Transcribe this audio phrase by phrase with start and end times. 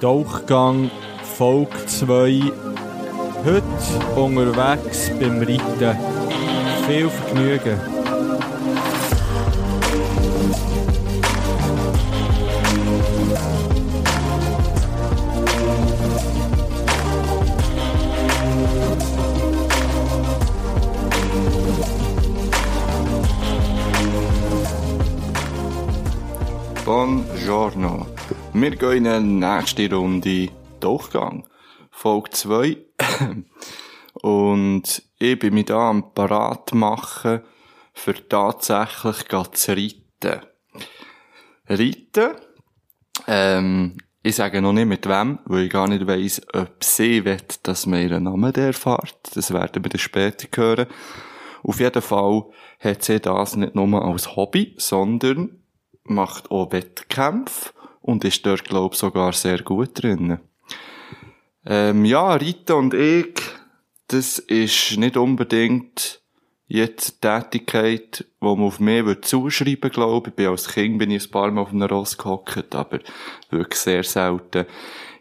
[0.00, 0.90] Tauchgang
[1.22, 2.52] Folge 2.
[3.44, 5.98] Heute unterwegs beim Reiten.
[6.86, 7.80] Viel Vergnügen.
[26.84, 28.13] Buongiorno.
[28.56, 30.48] Wir gehen in eine nächste Runde
[30.78, 31.44] Durchgang.
[31.90, 32.76] Folge 2.
[34.22, 37.40] Und ich bin mich da am Parat machen,
[37.92, 40.46] für tatsächlich zu reiten.
[41.66, 42.36] Reiten,
[43.26, 47.38] ähm, ich sage noch nicht mit wem, weil ich gar nicht weiss, ob sie will,
[47.64, 49.18] dass man ihren Namen erfahrt.
[49.34, 50.86] Das werden wir dann später hören.
[51.64, 52.44] Auf jeden Fall
[52.78, 55.58] hat sie das nicht nur als Hobby, sondern
[56.04, 57.72] macht auch Wettkämpfe
[58.04, 60.38] und ist dort, glaube ich, sogar sehr gut drin.
[61.64, 63.40] Ähm, ja, Rita und ich,
[64.08, 66.20] das ist nicht unbedingt
[66.66, 70.46] jetzt eine Tätigkeit, die man auf mich zuschreiben würde, glaube ich.
[70.46, 73.00] als Kind bin ich ein paar Mal auf einem Ross gehockt, aber
[73.48, 74.66] wirklich sehr selten.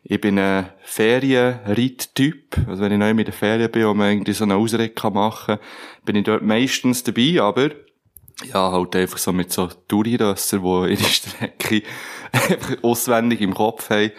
[0.03, 2.57] Ich bin ein Ferienreittyp.
[2.67, 5.57] Also wenn ich neu mit der Ferien bin und man irgendwie so eine Ausritt machen
[5.57, 5.65] kann,
[6.03, 7.69] bin ich dort meistens dabei, aber
[8.45, 11.83] ja, halt einfach so mit so Touri-Rösser, die ihre Strecke
[12.31, 14.11] einfach auswendig im Kopf haben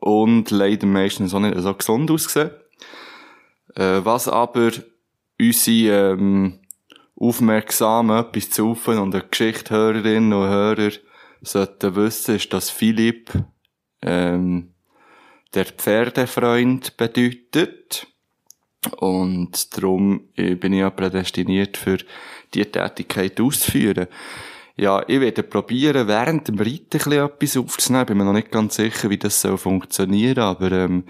[0.00, 2.50] und leider meistens auch nicht so gesund aussehen.
[3.74, 4.70] Äh, was aber
[5.40, 6.60] unsere ähm,
[7.16, 10.90] aufmerksamen, etwas zu rufen und eine Geschichtshörerinnen und Hörer
[11.42, 13.32] sollten wissen, ist, dass Philipp
[14.02, 14.74] ähm,
[15.54, 18.06] der Pferdefreund bedeutet.
[18.98, 21.98] Und darum äh, bin ich ja prädestiniert für
[22.54, 24.06] die Tätigkeit auszuführen.
[24.76, 28.06] Ja, ich werde probieren, während dem Reiten etwas aufzunehmen.
[28.06, 31.04] Bin mir noch nicht ganz sicher, wie das soll funktionieren, aber ähm,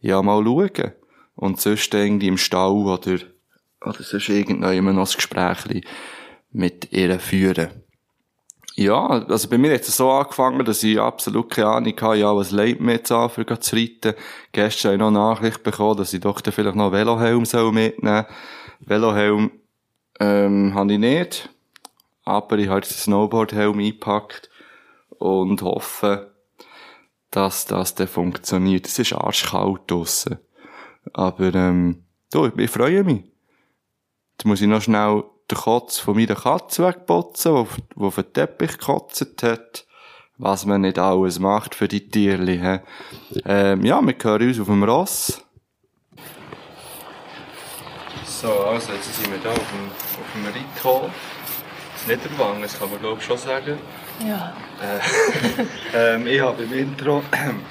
[0.00, 0.92] ja, mal schauen.
[1.36, 3.18] Und sonst irgendwie im Stall oder,
[3.84, 5.84] oder sonst irgendwann noch ein Gespräch
[6.50, 7.85] mit ihr führen.
[8.78, 12.36] Ja, also bei mir hat es so angefangen, dass ich absolut keine Ahnung hatte, ja,
[12.36, 14.12] was leitet mir jetzt an, für zu reiten.
[14.52, 18.26] Gestern habe ich noch Nachricht bekommen, dass ich doch vielleicht noch Velohelm mitnehmen soll.
[18.80, 19.50] Velohelm
[20.20, 21.48] ähm, habe ich nicht.
[22.24, 24.50] Aber ich habe jetzt den Snowboardhelm eingepackt
[25.08, 26.34] und hoffe,
[27.30, 28.86] dass das dann funktioniert.
[28.86, 30.38] Es ist arschkalt draussen.
[31.14, 33.24] Aber, ähm, du, ich freue mich.
[34.32, 38.32] Jetzt muss ich noch schnell den Kotz von meiner Katze wegputzen, auf, die auf den
[38.32, 39.86] Teppich gekotzt hat.
[40.38, 42.80] Was man nicht alles macht für die Tierli.
[43.46, 45.42] Ähm, ja, wir hören uns auf dem Ross.
[48.24, 51.10] So, also jetzt sind wir hier auf dem, auf dem Reithof.
[52.06, 53.78] Niederwangen, das kann man glaube ich schon sagen.
[54.26, 54.52] Ja.
[54.82, 55.64] Äh,
[56.14, 57.22] ähm, ich habe im Intro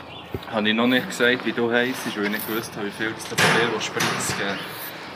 [0.52, 3.14] habe ich noch nicht gesagt, wie du heisst, weil ich nicht gewusst habe, wie viel
[3.18, 4.60] es dir von dir Spritz geben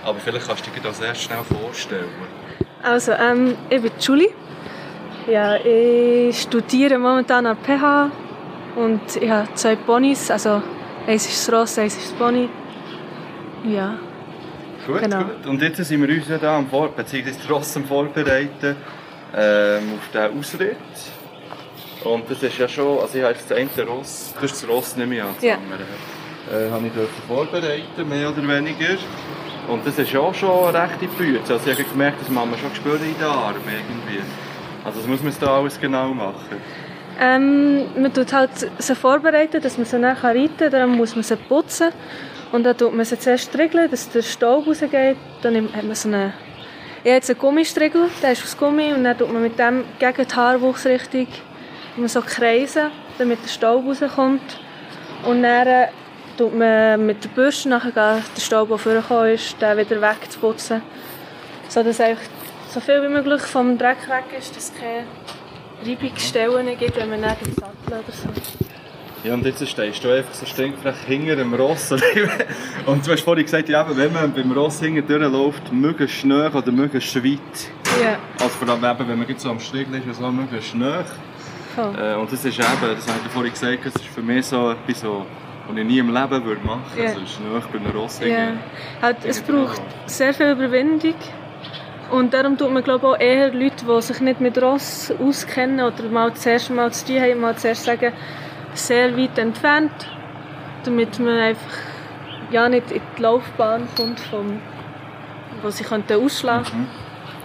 [0.05, 2.09] Aber vielleicht kannst du dir das erst schnell vorstellen.
[2.83, 4.29] Also, ähm, ich bin Julie.
[5.27, 8.11] Ja, ich studiere momentan an der PH
[8.75, 10.61] und ich habe zwei Ponys, also
[11.05, 12.49] eins ist das Ross, eins ist das Pony.
[13.65, 13.95] Ja.
[14.87, 15.23] Gut, Genau.
[15.23, 15.45] gut.
[15.45, 18.75] Und jetzt sind wir uns ja da am Vor beziehungsweise Ross am Vorbereiten
[19.35, 20.77] ähm, auf diesen Ausritt.
[22.05, 24.69] Und das ist ja schon, also ich habe jetzt das eine Ross, das ist das
[24.69, 26.65] Ross nicht mehr an, das andere.
[26.65, 28.97] Äh, habe ich dürfen vorbereiten, mehr oder weniger.
[29.69, 31.53] Und das ist ja schon eine rechte Bütze.
[31.53, 34.21] Also ich habe gemerkt, dass Mama schon gespürt in den Armen irgendwie.
[34.83, 36.57] Also das muss man da alles genau machen.
[37.21, 40.71] Ähm, man tut halt sie vorbereiten, dass man sie dann reiten kann.
[40.71, 41.89] Dann muss man sie putzen.
[42.51, 45.17] Und dann tut man sie zuerst striegeln, dass der Staub rausgeht.
[45.41, 46.33] Dann hat man so eine...
[47.03, 48.93] Ich habe einen Gummistriegel, der ist aus Gummi.
[48.93, 51.27] Und dann tut man mit dem gegen die Haarwuchsrichtung
[51.99, 54.59] man so kreisen, damit der Staub rauskommt.
[55.25, 55.87] Und dann äh,
[56.39, 60.81] tut man mit der Bürste nachher der Staub, der vorgekommen ist, den wieder wegzuputzen.
[61.67, 62.29] So dass eigentlich
[62.73, 65.03] so viel wie möglich vom Dreck weg ist, dass es keine
[65.85, 68.29] Reibungsstellen gibt, wenn man nicht im Sattel oder so.
[69.27, 71.91] Ja, und jetzt stehst du einfach so stinkfrech hinter dem Ross.
[72.85, 76.71] und du hast vorhin gesagt, ja, wenn man beim Ross hinten durchläuft, möglichst schnell oder
[76.71, 77.39] möglichst weit.
[78.01, 81.03] Ja, Also vor allem, eben, wenn man jetzt so am Striegeln ist, so möglichst schnell.
[81.75, 81.93] voll.
[81.99, 84.71] Äh, und das ist eben, das habe ich vorhin gesagt, das ist für mich so
[84.71, 85.25] etwas, so,
[85.69, 87.03] was ich nie im Leben würde machen würde.
[87.03, 87.13] Ja.
[87.13, 88.25] Also schnell beim Ross Ja.
[88.25, 88.59] hinten.
[89.01, 91.15] Halt, es braucht sehr viel Überwindung.
[92.11, 95.85] Und darum tut man glaube ich, auch eher Leute, die sich nicht mit Ross auskennen
[95.85, 98.13] oder mal das erste Mal zu tun haben, mal zuerst sagen,
[98.73, 99.91] sehr weit entfernt,
[100.85, 101.77] damit man einfach
[102.49, 104.59] ja, nicht in die Laufbahn kommt, vom,
[105.61, 106.87] wo sie könnten ausschlagen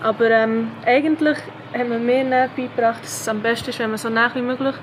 [0.03, 1.37] Aber ähm, eigentlich
[1.77, 4.75] hat man mir beigebracht, dass es am besten ist, wenn man so nah wie möglich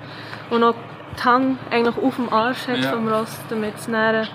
[0.51, 0.75] und auch
[1.19, 2.91] die Hand eigentlich auf dem Arsch hat Ja.
[2.91, 4.27] vom Ross, damit es näher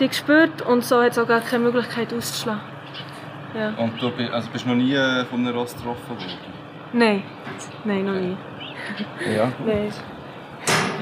[0.00, 2.60] die spürt und so hat es auch gar keine Möglichkeit auszuschlagen.
[3.56, 3.72] Ja.
[3.76, 6.24] Und du bist, also bist noch nie äh, von einem Ross getroffen worden?
[6.92, 7.22] Nein,
[7.84, 8.36] nein, noch nie.
[9.34, 9.52] Ja.
[9.64, 9.92] Nein.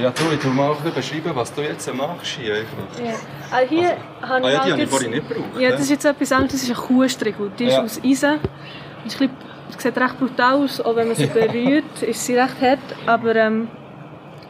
[0.00, 3.04] Ja, du, ich tu mal beschreiben, was du jetzt machst hier einfach.
[3.04, 3.12] Ja.
[3.50, 5.60] Ah, hier habe Ah ich ja, die halt habe ich vorhin nicht gebraucht.
[5.60, 7.50] Ja, das ist jetzt etwas anderes, das ist eine Kuhstriegel.
[7.58, 7.82] Die ist Ja.
[7.82, 8.40] aus Eisen.
[9.04, 9.36] Die ist bisschen,
[9.76, 13.36] die sieht recht brutal aus, auch wenn man sie berührt, ist sie recht hart, aber
[13.36, 13.68] ähm,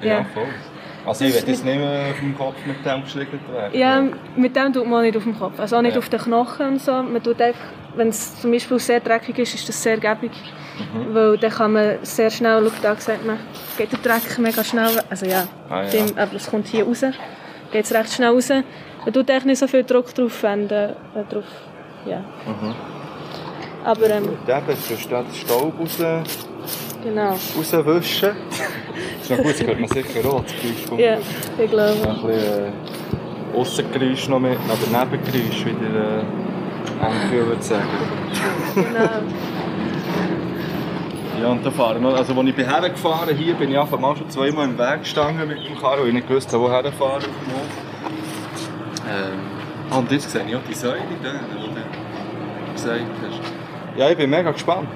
[0.08, 0.24] ja.
[0.34, 0.46] voll.
[1.04, 3.76] Also ich will jetzt nicht mehr auf dem Kopf mit dem geschlägert werden.
[3.76, 4.02] Ja,
[4.36, 5.58] mit dem tut man nicht auf dem Kopf.
[5.58, 5.98] Also auch nicht Ja.
[5.98, 6.92] auf den Knochen und so.
[6.92, 7.60] Man tut einfach,
[7.96, 10.30] wenn es zum Beispiel sehr dreckig ist, ist das sehr gäbig.
[10.78, 11.12] Mhm.
[11.14, 13.36] Weil dann kann man sehr schnell, schau, da sieht man,
[13.76, 15.90] geht der Dreck mega schnell, also ja, Ah, ja.
[15.90, 17.00] dem, aber es kommt hier raus,
[17.72, 18.48] geht es recht schnell raus.
[18.48, 20.72] Man tut eigentlich nicht so viel Druck drauf wenden,
[21.14, 21.44] äh, drauf,
[22.06, 22.20] ja.
[22.46, 22.74] Mhm.
[23.84, 24.28] Aber ähm,
[24.88, 25.98] tust du den Staub raus,
[27.02, 28.30] genau, rauswischen.
[29.18, 31.18] Das ist noch gut, das hört man sicher auch, das Geräusch vom ja,
[31.58, 32.08] ich glaube.
[32.08, 37.88] Ein bisschen äh, Aussengeräusch noch mit, oder Nebengeräusch, wie der äh, Enkel würde sagen.
[38.74, 39.10] Genau.
[41.40, 44.16] Ja, und da fahren wir, also als ich bin hergefahren hier bin ich einfach mal
[44.16, 47.24] schon zweimal im Weg gestanden mit dem Karren, weil ich nicht gewusst habe, woher fahren.
[49.10, 53.98] Ähm, und jetzt sehe ich auch die Säule, die du gesagt hast.
[53.98, 54.88] Ja, ich bin mega gespannt.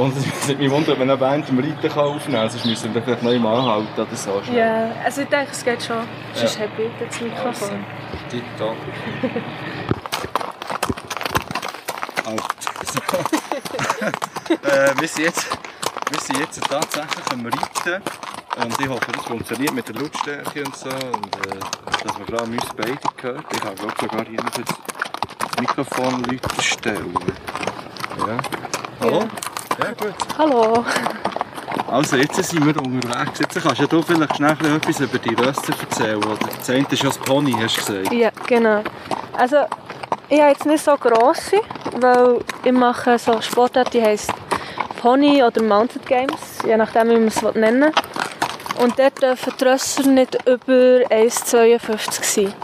[0.00, 3.02] Und es würde mich wundern, wenn er während dem Reiten aufnehmen kann, sonst müssen wir
[3.02, 4.40] vielleicht noch einmal anhalten oder so.
[4.44, 4.58] schnell.
[4.58, 5.98] Ja, also ich denke, es geht schon.
[6.32, 6.62] Sonst Ja.
[6.66, 7.84] habe ich das Also, Mikrofon.
[8.30, 8.76] tipptopp.
[12.26, 12.44] Also,
[12.92, 14.54] so.
[14.68, 15.46] äh, wir, sind jetzt,
[16.10, 18.02] wir sind jetzt tatsächlich am Reiten.
[18.62, 20.88] Und ich hoffe, das funktioniert mit der Lautstärke und so.
[20.88, 20.96] Und
[21.46, 21.58] äh,
[22.04, 23.44] dass man gerade uns beide hört.
[23.52, 27.14] Ich habe glaube sogar hier noch das Mikrofon stellen.
[28.26, 28.38] Ja.
[29.00, 29.20] Hallo?
[29.20, 29.28] Ja,
[29.76, 30.14] gut.
[30.38, 30.84] Hallo.
[31.88, 33.38] Also, jetzt sind wir unterwegs.
[33.38, 36.16] Jetzt kannst ja du vielleicht schnell etwas über die Rösser erzählen.
[36.16, 38.12] Oder das eine ist ja das Pony, hast du gesagt.
[38.12, 38.82] Ja, genau.
[39.36, 39.56] Also,
[40.28, 41.60] ich habe jetzt nicht so grosse,
[41.96, 44.32] weil ich mache so eine Sportart, die heisst
[45.00, 47.92] Pony oder Mountain Games, je nachdem, wie man es nennen will.
[48.82, 52.54] Und dort dürfen die Rösser nicht über 1,52 sein.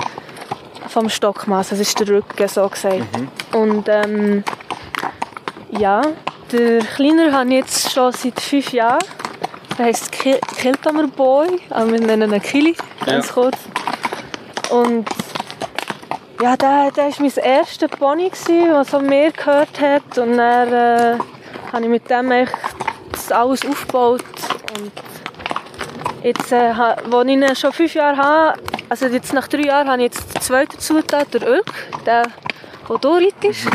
[0.89, 3.03] Vom Stockmaß, das ist der Rücken, so gesagt.
[3.53, 4.45] Und ähm,
[5.71, 6.03] ja,
[6.53, 8.99] der Kleiner habe ich jetzt schon seit fünf Jahren.
[9.79, 13.33] Der heisst Ki- Kiltamer Boy, aber wir nennen ihn Kili, ganz Ja.
[13.35, 13.59] kurz.
[14.71, 15.07] Und
[16.43, 20.19] ja, der, der war mein erster Pony, der so mir gehört hat.
[20.19, 21.19] Und dann äh,
[21.73, 22.53] habe ich mit dem echt
[23.31, 24.25] alles aufgebaut.
[24.79, 24.93] Und
[26.23, 26.73] jetzt, äh,
[27.11, 28.59] wo ich ihn schon fünf Jahre habe,
[28.89, 31.73] also jetzt nach drei Jahren, habe ich jetzt den zweiten Zutat, der Ölk,
[32.07, 32.23] der,
[32.89, 33.67] der hier reitest.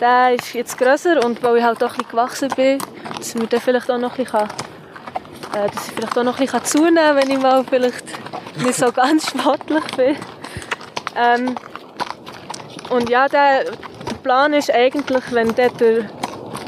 [0.00, 2.78] Der ist jetzt grösser und weil ich halt auch ein gewachsen bin,
[3.16, 6.38] dass ich mir dann vielleicht auch noch ein bisschen, äh, dass ich vielleicht auch noch
[6.38, 8.04] ein bisschen zunehmen kann, wenn ich mal vielleicht
[8.58, 10.16] nicht so ganz sportlich bin.
[11.16, 11.54] Ähm,
[12.90, 13.64] und ja, der,
[14.22, 16.04] Plan ist eigentlich, wenn der, der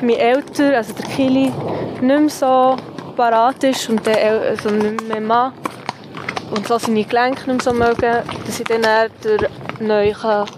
[0.01, 1.53] mein Älter, also der Kili,
[2.01, 2.77] nicht mehr so
[3.17, 5.53] parat ist und der also nicht mehr Mann
[6.51, 8.83] und so seine Gelenke nicht mehr so mögen, dass ich dann
[9.23, 10.49] den neuen kann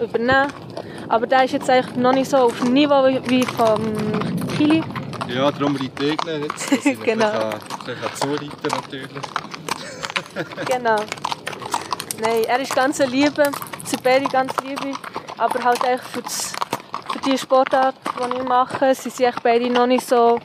[0.00, 0.63] übernehmen kann.
[1.08, 3.82] Aber der ist jetzt eigentlich noch nicht so auf dem Niveau wie- vom
[4.56, 4.82] Kili.
[5.28, 7.30] Ja, darum reite ich ihn jetzt, dass ich Genau.
[7.30, 9.10] kann zureiten natürlich.
[10.66, 10.96] Genau.
[12.20, 13.42] Nein, er ist ganz Liebe,
[14.02, 14.92] beide ganz liebe,
[15.38, 16.52] aber halt echt für, das,
[17.12, 20.38] für die Sportart, die ich mache, sind sie echt beide noch nicht so,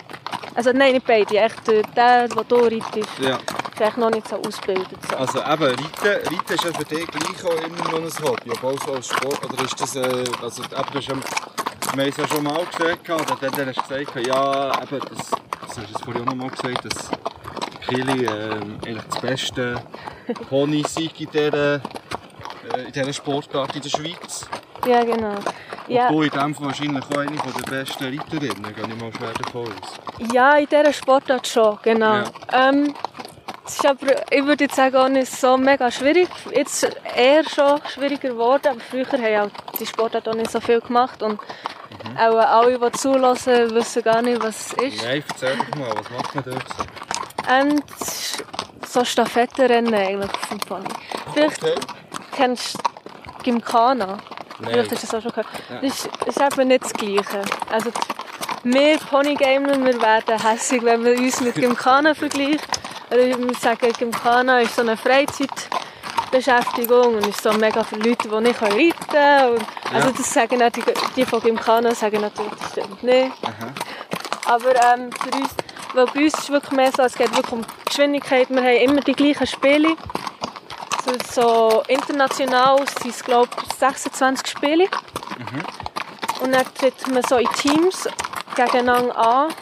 [0.56, 2.28] also nein, nicht beide, echt der, der,
[2.63, 3.38] reitet, ist, Ja,
[3.79, 4.98] ist echt noch nicht so ausgebildet.
[5.09, 5.15] So.
[5.15, 8.77] also eben, Reiten, Reiten ist ja für dich gleich auch immer noch ein Hobby, obwohl
[8.86, 12.17] so als Sport, oder ist das, äh, also eben, du hast ja, wir haben es
[12.17, 15.77] ja schon mal gesagt, oder dann, dann hast du gesagt, ja, eben, das, das hast
[15.77, 17.12] du es vorhin auch noch mal gesagt, dass
[17.88, 19.81] Kili äh, eigentlich das beste
[20.50, 21.79] Pony sei in dieser, äh,
[22.86, 24.48] in dieser Sportart in der Schweiz.
[24.86, 25.36] Ja, genau.
[25.88, 29.33] Ja, Du in dem Fall wahrscheinlich auch eine der besten Reiterinnen, gehe ich mal schwer
[29.33, 30.31] davon aus.
[30.33, 32.13] ja, in dieser Sportart schon, genau.
[32.17, 32.69] Ja.
[32.69, 32.93] Ähm,
[33.70, 36.28] es ist aber, ich würde jetzt sagen, auch nicht so mega schwierig.
[36.54, 40.82] Jetzt eher schon schwieriger geworden, aber früher haben auch die Sportart auch nicht so viel
[40.82, 41.40] gemacht und
[42.04, 42.18] Mhm.
[42.18, 45.04] auch alle, die zulassen, wissen gar nicht, was es ist.
[45.04, 47.54] Nein, erzähl doch mal, was macht man dort so?
[47.54, 48.46] Und es ist
[48.88, 50.88] so Stafettenrennen eigentlich auf dem Pony.
[51.34, 51.76] Vielleicht Okay.
[52.36, 54.18] kennst du Gymkhana.
[54.60, 54.72] Nein.
[54.72, 55.48] Vielleicht hast du das auch schon gehört.
[55.70, 55.76] Ja.
[55.82, 57.42] Das ist, ist eben nicht das Gleiche.
[57.72, 57.92] Also
[58.64, 62.60] wir Ponygamer, wir werden hässlich, wenn wir uns mit Gymkhana vergleichen.
[63.10, 68.30] Also ich muss sagen, Gymkhana ist so eine Freizeitbeschäftigung und ist so mega für Leute,
[68.30, 69.56] die nicht reiten können.
[69.56, 70.13] Und, also Ja.
[70.16, 70.84] das sagen auch die,
[71.16, 73.32] die von Gymkhana sagen natürlich, das stimmt nicht.
[73.44, 73.74] Aha.
[74.46, 75.50] Aber ähm, für uns,
[75.94, 78.78] weil bei uns ist es wirklich mehr so, es geht wirklich um Geschwindigkeit, wir haben
[78.78, 79.96] immer die gleichen Spiele.
[81.06, 84.88] So, so international sind es, glaube ich, 26 Spiele.
[86.42, 88.08] Und dann tritt man so in Teams
[88.56, 89.54] gegeneinander an.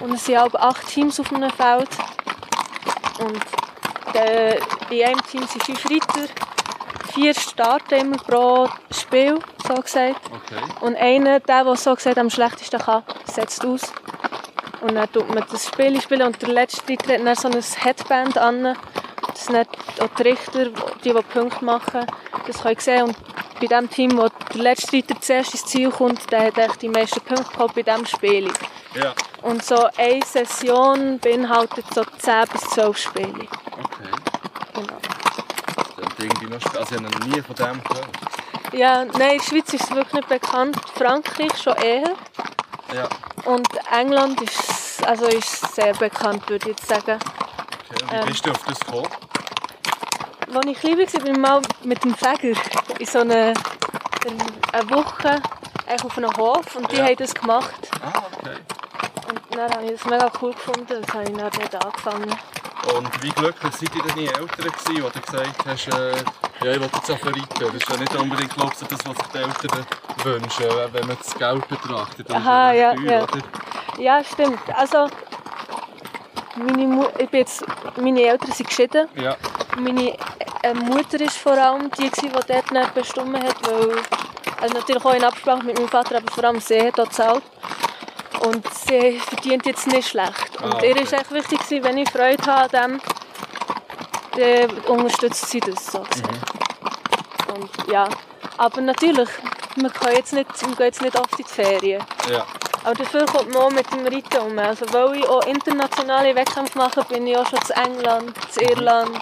[0.00, 1.88] Und es sind auch acht Teams auf einem Feld.
[3.18, 3.40] Und
[4.14, 4.56] der,
[4.90, 6.28] in einem Team sind fünf Reiter.
[7.12, 10.20] Vier starten immer pro Spiel, so gesagt.
[10.26, 10.62] Okay.
[10.80, 13.92] Und einer, der, der so gesagt am schlechtesten kann, setzt aus.
[14.80, 18.36] Und dann tut man das Spiel spielen und der letzte trägt dann so ein Headband
[18.38, 18.76] an.
[19.28, 19.56] Das sind
[20.00, 20.72] auch die Richter, die,
[21.04, 22.06] die Punkte machen,
[22.46, 23.04] das können sehen.
[23.04, 23.16] Und
[23.60, 26.88] bei dem Team, wo der letzte Reiter zuerst ins Ziel kommt, der hat echt die
[26.88, 28.50] meisten Punkte gehabt bei diesem Spiel.
[28.94, 29.14] Ja.
[29.42, 33.28] Und so eine Session beinhaltet so 10 bis 12 Spiele.
[33.28, 34.10] Okay.
[34.74, 34.96] Genau.
[35.96, 38.08] Dann irgendwie noch Also ich habe noch nie von dem gehört.
[38.72, 40.76] Ja, nein, in der Schweiz ist es wirklich nicht bekannt.
[40.94, 42.14] Frankreich schon eher.
[42.94, 43.08] Ja.
[43.44, 47.18] Und England ist, also ist sehr bekannt, würde ich jetzt sagen.
[47.90, 48.04] Okay.
[48.10, 48.26] Wie Ähm.
[48.26, 49.08] bist du auf das gekommen?
[50.54, 52.58] Als ich klein war, bin ich mal mit dem Fäger
[52.98, 53.54] in so eine,
[54.72, 55.40] eine Woche
[56.04, 57.04] auf einem Hof und die Ja.
[57.06, 57.74] haben das gemacht.
[58.02, 58.56] Ah, okay.
[59.54, 62.36] Dann habe ich das mega cool gefunden, das habe ich dann dort angefangen.
[62.96, 66.16] Und wie glücklich seid ihr denn die Eltern gewesen, wo du gesagt hast, äh,
[66.64, 67.46] ja, ich will jetzt auch reiten.
[67.58, 69.86] Das ist ja nicht unbedingt, glaubst du, das, was sich die Eltern
[70.24, 72.28] wünschen, äh, wenn man das Geld betrachtet.
[72.28, 73.22] Das ist Aha, ja, teuer, ja.
[73.22, 73.42] Oder?
[73.98, 74.60] Ja, stimmt.
[74.74, 75.06] Also,
[76.56, 77.64] meine, Mu ich bin jetzt,
[78.00, 79.08] meine Eltern sind geschieden.
[79.14, 79.36] Ja.
[79.78, 80.16] Meine
[80.62, 83.96] äh, Mutter war vor allem die, die dort nicht bestimmt hat, weil,
[84.60, 87.42] also natürlich auch in Absprache mit meinem Vater, aber vor allem sie hat auch gezahlt.
[88.46, 90.60] Und sie verdient jetzt nicht schlecht.
[90.62, 91.12] Und Ah, ihr okay.
[91.12, 93.00] war echt wichtig, wenn ich Freude habe an
[94.36, 96.00] dem, dann unterstützt sie das so.
[96.00, 97.54] Mhm.
[97.54, 98.08] Und ja,
[98.58, 99.28] aber natürlich,
[99.76, 102.02] wir, können jetzt nicht, wir gehen jetzt nicht oft in die Ferien.
[102.30, 102.46] Ja.
[102.84, 104.58] Aber dafür kommt man auch mit dem Reiten um.
[104.58, 109.20] Also weil ich auch internationale Wettkämpfe mache, bin ich auch schon zu England, zu Irland.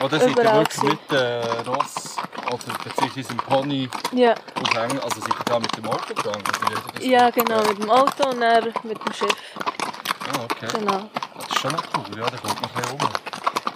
[0.00, 2.03] Oder seid ihr Überall wirklich mit äh, Ross
[2.46, 6.42] oder beziehungsweise dem Pony Ja, England, also seid ihr da mit dem Auto gegangen?
[6.44, 9.36] Das ja genau, mit dem Auto und dann mit dem Schiff.
[10.32, 10.68] Ah, okay.
[10.78, 11.10] Genau.
[11.36, 13.10] Das ist schon noch cool, ja, da kommt man ein bisschen rum.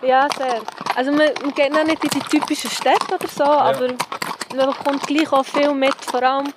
[0.03, 0.63] Ja, sehr.
[0.95, 3.89] Also man, man geht noch nicht in die typischen Städte oder so, aber
[4.55, 6.53] man bekommt gleich auch viel mit, vor allem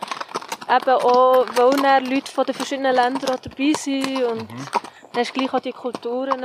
[0.70, 5.36] eben auch, weil dann Leute von den verschiedenen Ländern auch dabei sind und dann hast
[5.36, 6.42] du gleich auch die Kulturen.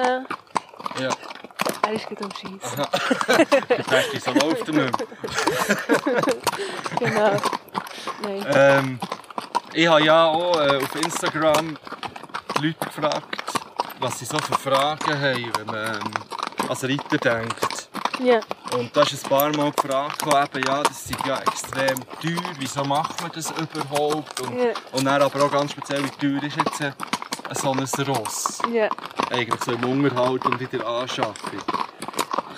[1.00, 1.10] Ja.
[1.86, 2.30] Er ist gut am
[3.90, 4.90] heißt, die so läuft er nicht mehr.
[6.98, 7.36] Genau.
[8.22, 8.46] Nein.
[8.54, 8.98] Ähm,
[9.72, 11.76] ich habe ja auch äh, auf Instagram
[12.58, 13.44] die Leute gefragt,
[14.00, 17.88] was sie so für Fragen haben, wenn man ähm, als Reiter denkt.
[18.18, 18.40] Ja.
[18.72, 22.82] Und da ist ein paar Mal gefragt, eben, ja, das ist ja extrem teuer, wieso
[22.84, 24.40] macht man das überhaupt?
[24.40, 24.70] Und, Ja.
[24.92, 26.92] und dann aber auch ganz speziell, wie teuer ist jetzt äh,
[27.54, 28.58] so ein Ross?
[28.72, 28.88] Ja.
[29.30, 31.34] Eigentlich so im Unterhalt und in der Anschaffung.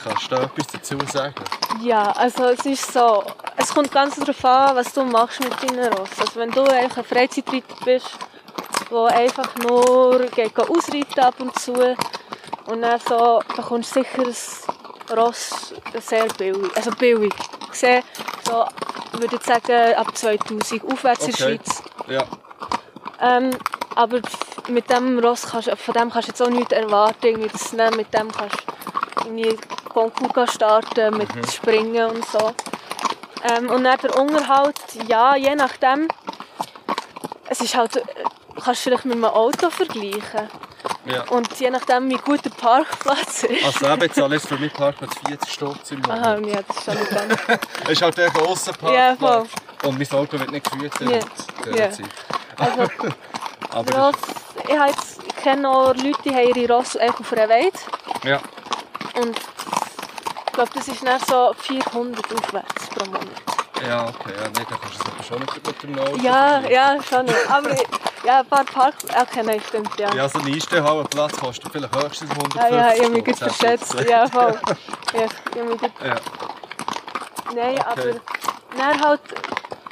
[0.03, 1.35] Kannst du da etwas dazu sagen?
[1.83, 3.25] Ja, also es ist so,
[3.57, 6.11] es kommt ganz darauf an, was du machst mit deinen Ross.
[6.21, 8.11] Also wenn du einfach ein Freizeitreiter bist,
[8.91, 11.73] der einfach nur geht ausreiten ab und zu
[12.67, 14.25] und dann so, bekommst du sicher
[15.11, 17.33] ein Ross sehr billig, also billig.
[17.73, 18.03] Ich sehe,
[18.45, 18.65] so,
[19.13, 21.61] ich würde jetzt sagen, ab 2000 aufwärts in der Okay.
[21.65, 21.83] Schweiz.
[22.09, 22.25] Ja.
[23.21, 23.51] Ähm,
[23.95, 24.21] aber
[24.69, 27.97] mit dem Ross kannst, von dem kannst du jetzt auch nichts erwarten, irgendwie, du dann
[27.97, 28.57] mit dem kannst
[29.25, 29.57] irgendwie
[29.89, 32.53] Konkurs starten, mit Springen und so.
[33.51, 36.09] Ähm, und dann der Unterhalt, ja, je nachdem.
[37.49, 38.03] Es ist halt, äh,
[38.63, 40.49] kannst du vielleicht mit einem Auto vergleichen.
[41.07, 41.23] ja.
[41.31, 43.65] Und je nachdem, wie gut der Parkplatz ist.
[43.65, 46.19] Also eben, ich zahle jetzt für meinen Parkplatz 40 Stutz im Monat.
[46.19, 47.59] Aha, ja, das ist schon nicht dann.
[47.85, 48.95] Es ist halt einfach Aussenparkplatz.
[48.95, 49.47] Ja, voll.
[49.85, 51.19] Und mein Auto wird nicht geführt Ja.
[51.65, 51.91] der Ja.
[51.91, 52.07] Zeit.
[52.59, 52.83] Also,
[53.71, 54.17] Aber Ross,
[54.69, 57.73] ich, habe jetzt, ich kenne auch Leute, die haben ihre Ross einfach auf einer Weide.
[58.25, 58.41] ja.
[59.21, 59.37] Und
[60.47, 63.27] ich glaube, das ist dann so 400 aufwärts pro Monat.
[63.87, 64.33] ja, okay.
[64.37, 67.25] Ja, nee, dann kannst du es aber schon nicht mit dem Auto Ja, ja, schon.
[67.27, 67.51] nicht.
[67.51, 67.71] Aber
[68.25, 68.95] ja, ein paar Park...
[69.09, 70.13] Okay, nein, stimmt, ja.
[70.15, 73.95] Ja, so ein Einstellhallenplatz kostet vielleicht höchstens 150 Ah, ja, ich habe mich gut verschätzt.
[74.09, 74.61] Ja, voll.
[75.15, 75.93] Ja, ich habe mich gut...
[76.05, 76.17] Ja.
[77.55, 77.81] Nein, Okay.
[77.87, 78.21] aber
[78.77, 79.21] dann halt,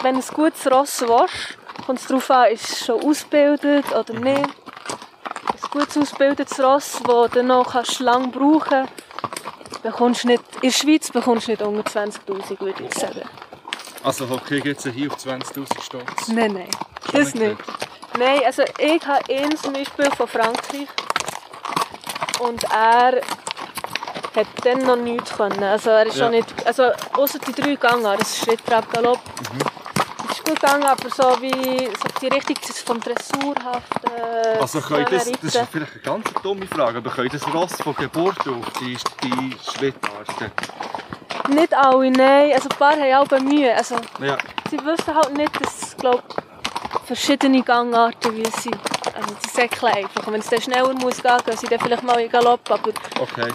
[0.02, 4.12] wenn du ein gutes Ross willst, kommt es darauf an, ist es schon ausgebildet oder
[4.14, 4.20] Mhm.
[4.20, 4.50] nicht.
[5.70, 10.42] Gutes ausgebildetes Ross, das du noch kannst lang brauchen kannst, bekommst du nicht...
[10.56, 13.22] In der Schweiz bekommst du nicht unter 20'000, würde ich sagen.
[14.02, 16.28] Also, okay, geht es hier auf 20'000 Stutz.
[16.28, 16.68] Nein, nein,
[17.10, 17.56] Schon das nicht.
[18.18, 20.88] Nein, also ich habe ihn zum Beispiel von Frankreich
[22.40, 23.20] und er
[24.34, 25.62] hat dann noch nichts können.
[25.62, 26.24] Also er ist Ja.
[26.24, 29.18] schon nicht, also außer die drei Gänge, das ist Schritt, Trab, Galopp,
[29.52, 29.75] Mhm.
[30.54, 34.10] Gegangen, aber so wie so die Richtung vom Dressurhaften.
[34.60, 37.94] Also können das, das ist vielleicht eine ganz dumme Frage, aber können das Ross von
[37.96, 40.52] Geburt auf die, die Schrittarten?
[41.48, 42.52] Nicht alle, nein.
[42.54, 43.74] Also ein paar haben auch Mühe.
[43.74, 44.36] Also, Ja.
[44.70, 46.22] sie wissen halt nicht, dass es glaub,
[47.04, 48.76] verschiedene Gangarten wie sind.
[49.14, 50.26] Also sie säckeln einfach.
[50.26, 52.68] Und wenn es dann schneller muss gehen, gehen sie dann vielleicht mal in Galopp.
[52.70, 53.52] Aber Okay.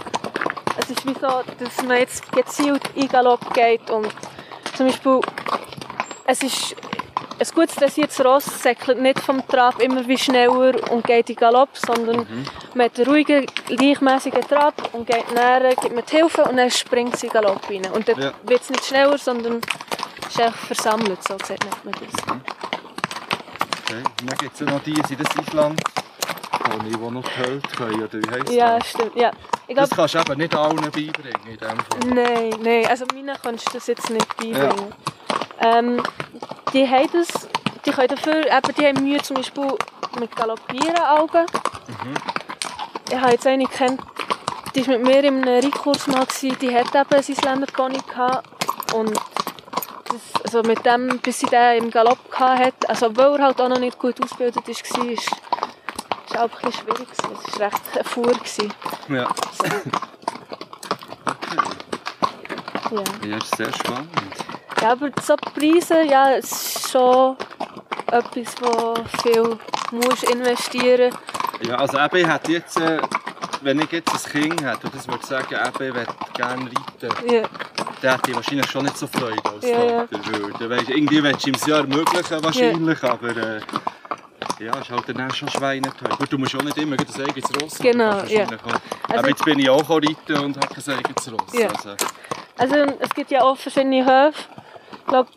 [0.77, 4.07] es ist wie so, dass man jetzt gezielt in Galopp geht und
[4.75, 5.19] zum Beispiel
[6.31, 6.75] es ist
[7.39, 11.69] ein gut dressiertes Ross säckelt nicht vom Trab immer wie schneller und geht in Galopp,
[11.73, 12.25] sondern
[12.75, 16.69] man hat einen ruhigen, gleichmäßigen Trab und geht näher, gibt mir die Hilfe und dann
[16.71, 17.85] springt sie in Galopp rein.
[17.93, 18.31] Und dann Ja.
[18.43, 19.59] wird es nicht schneller, sondern
[20.27, 22.23] ist einfach versammelt, so nennt man das.
[23.83, 24.03] okay.
[24.21, 25.81] Und dann gibt es ja noch die, sind das Island,
[26.84, 28.89] die ich wo noch gehört können, oder wie heisst Ja, das?
[28.89, 29.15] stimmt.
[29.15, 29.31] Ja.
[29.67, 32.00] Ich Das glaube, kannst du eben nicht allen beibringen in dem Fall.
[32.08, 34.93] Nein, nein, also meinen kannst du das jetzt nicht beibringen.
[35.60, 36.03] Ähm,
[36.74, 37.48] die haben das,
[37.86, 39.67] die können dafür, eben, die haben Mühe zum Beispiel
[40.20, 41.46] mit Galoppieren Augen.
[43.10, 44.01] Ich habe jetzt eine kennt,
[44.75, 48.00] die war mit mir in einem Reitkurs mal, gewesen, die hat eben einen Isländer Pony
[48.10, 48.48] gehabt
[48.93, 49.12] und
[50.05, 53.62] das, also mit dem, bis sie den im Galopp gehabt hat, also weil er halt
[53.62, 55.15] auch noch nicht gut ausgebildet war, war
[56.31, 57.07] ist, ist auch ein bisschen schwierig.
[57.11, 58.31] Es war recht ein Fuhr.
[58.31, 58.73] gewesen.
[59.09, 59.27] Ja.
[62.91, 63.03] Ja.
[63.25, 64.09] ja, das ist sehr spannend.
[64.81, 67.38] Ja, aber so die Preise, ja, es ist schon
[68.07, 69.57] etwas, wo viel
[69.91, 71.15] musst investieren
[71.61, 73.00] Ja, also eben, ich hätte jetzt, äh,
[73.61, 77.29] wenn ich jetzt ein Kind hätte und das würde sagen, eben, ich würde gerne reiten,
[77.33, 77.43] Ja,
[78.01, 80.07] dann hätte ich wahrscheinlich schon nicht so Freude als Ja, ja.
[80.07, 80.19] Vater.
[80.31, 83.61] Weil, dann weisst, irgendwie willst du ihm das ja ermöglichen wahrscheinlich, aber äh,
[84.62, 86.18] ja, ist halt dann auch schon schweineteuer.
[86.18, 87.84] Gut, du musst auch nicht immer ein eigenes Ross haben.
[87.91, 88.41] Genau, ja.
[88.44, 88.58] Also-
[89.18, 91.53] aber jetzt bin ich auch reiten und habe kein eigenes Ross.
[91.53, 91.68] Ja.
[91.70, 91.96] Also,
[92.58, 94.39] also es gibt ja auch verschiedene Höfe.
[95.00, 95.30] Ich glaube,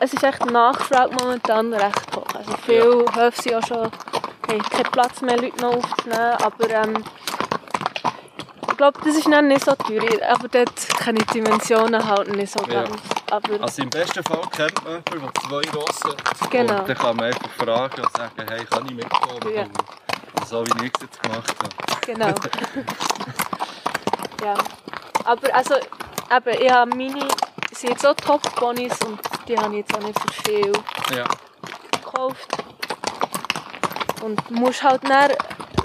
[0.00, 2.24] es ist echt Nachfrage momentan recht hoch.
[2.34, 7.04] Also viele Höfe sind auch schon, haben keinen Platz mehr, Leute noch aufzunehmen, aber ähm,
[8.70, 12.34] ich glaube, das ist dann nicht so teuer, aber dort kenne ich die Dimensionen halt
[12.36, 12.84] nicht so Ja.
[12.84, 12.92] ganz.
[13.30, 16.50] Aber also im besten Fall kennt man jemanden, der zwei Rosse hat.
[16.50, 16.78] Genau.
[16.80, 19.54] Und dann kann man einfach fragen und sagen, hey, kann ich mitkommen?
[19.54, 19.66] Ja.
[20.46, 22.00] So wie ich es jetzt gemacht habe.
[22.06, 22.34] Genau.
[24.42, 24.54] ja.
[25.24, 27.28] Aber also, eben, ich habe meine,
[27.72, 30.72] sind jetzt auch Top-Ponys und die habe ich jetzt auch nicht für viel
[31.14, 31.24] Ja.
[31.92, 32.48] gekauft.
[34.22, 35.32] Und du musst halt dann,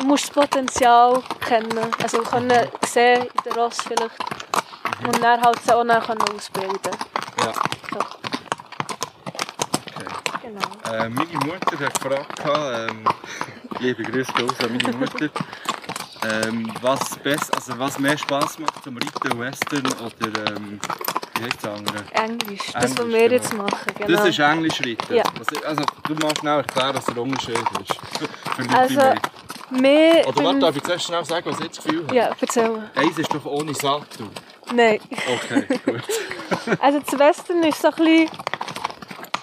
[0.06, 5.06] musst das Potenzial kennen, also können sehen in der Ross vielleicht.
[5.06, 6.92] Und dann halt sie auch dann können ausbilden
[7.44, 7.54] ja.
[9.96, 10.08] Okay.
[10.42, 10.94] genau.
[10.94, 13.04] Äh, meine Mutter hat gefragt, ähm,
[13.80, 15.30] liebe Grüße raus an meine Mutter,
[16.26, 20.80] ähm, was, best, also was mehr Spass macht zum Reiten, Western oder ähm,
[21.36, 22.04] wie heißt das andere?
[22.12, 23.34] Englisch, das, was wir genau.
[23.34, 23.94] jetzt machen.
[23.98, 24.18] Genau.
[24.18, 25.16] Das ist Englisch Reiten.
[25.16, 25.24] Ja.
[25.38, 27.96] Was, also, du musst schnell erklären, was der Unterschied ist.
[28.56, 29.02] Für Leute Also,
[29.72, 32.16] mehr Oder warte, darf ich zuerst schnell sagen, was ich das Gefühl habe?
[32.16, 32.90] Ja, erzähl.
[32.96, 34.30] Eins ist doch ohne Sattel.
[34.74, 35.00] Nein.
[35.12, 36.04] Okay, gut.
[36.80, 38.30] Also das Western ist so ein bisschen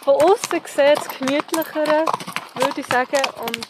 [0.04, 2.04] von außen gesehen das gemütlichere,
[2.54, 3.68] würde ich sagen, und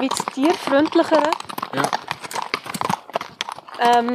[0.00, 1.30] wie das tierfreundlichere.
[1.72, 1.82] Ja.
[3.80, 4.14] Ähm,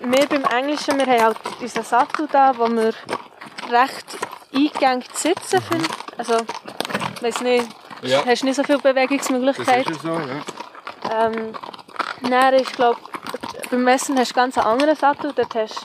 [0.00, 2.92] wir beim Englischen, wir haben halt unseren Sattel da, wo wir
[3.70, 4.06] recht
[4.54, 5.86] eingängig sitzen finden.
[6.18, 6.38] Also,
[7.16, 7.68] ich weiss nicht,
[8.02, 8.24] Ja.
[8.26, 9.92] hast nicht so viele Das Bewegungsmöglichkeiten.
[9.92, 11.26] ist ja so, ja.
[11.26, 11.54] Ähm,
[12.22, 12.96] dann ist, glaub,
[13.70, 15.32] beim Messen hast du ganz einen anderen Sattel.
[15.34, 15.80] Dort hast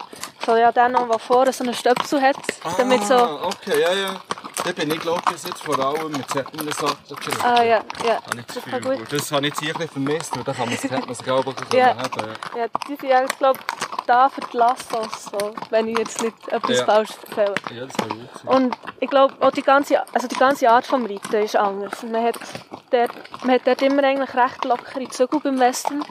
[0.45, 2.35] so, ja, den noch, der vorne so einen Stöpsel hat,
[2.77, 3.15] damit so...
[3.15, 4.21] Ah, okay, ja, ja.
[4.63, 7.41] Da bin ich, glaube ich, jetzt vor allem mit Zetteln Sattel geritten.
[7.43, 8.15] Ah ja, ja.
[8.15, 8.97] Habe ich das Das Gefühl.
[8.97, 9.11] gut.
[9.13, 11.87] Das habe ich jetzt hier ein bisschen vermisst, weil da kann man sich wirklich Ja.
[11.87, 11.97] haben.
[12.55, 12.61] Ja.
[12.61, 13.57] Ja, die sind eigentlich, glaub,
[14.05, 16.85] da für die Lassos, so, wenn ich jetzt nicht etwas Ja.
[16.85, 17.55] falsch erzähle.
[17.73, 18.47] ja, das kann gut sein.
[18.55, 22.03] Und ich glaube, auch die ganze, also die ganze Art vom Reiten ist anders.
[22.03, 22.35] Man hat
[22.91, 23.11] dort,
[23.43, 26.05] man hat dort immer eigentlich recht lockere Zügel beim Western.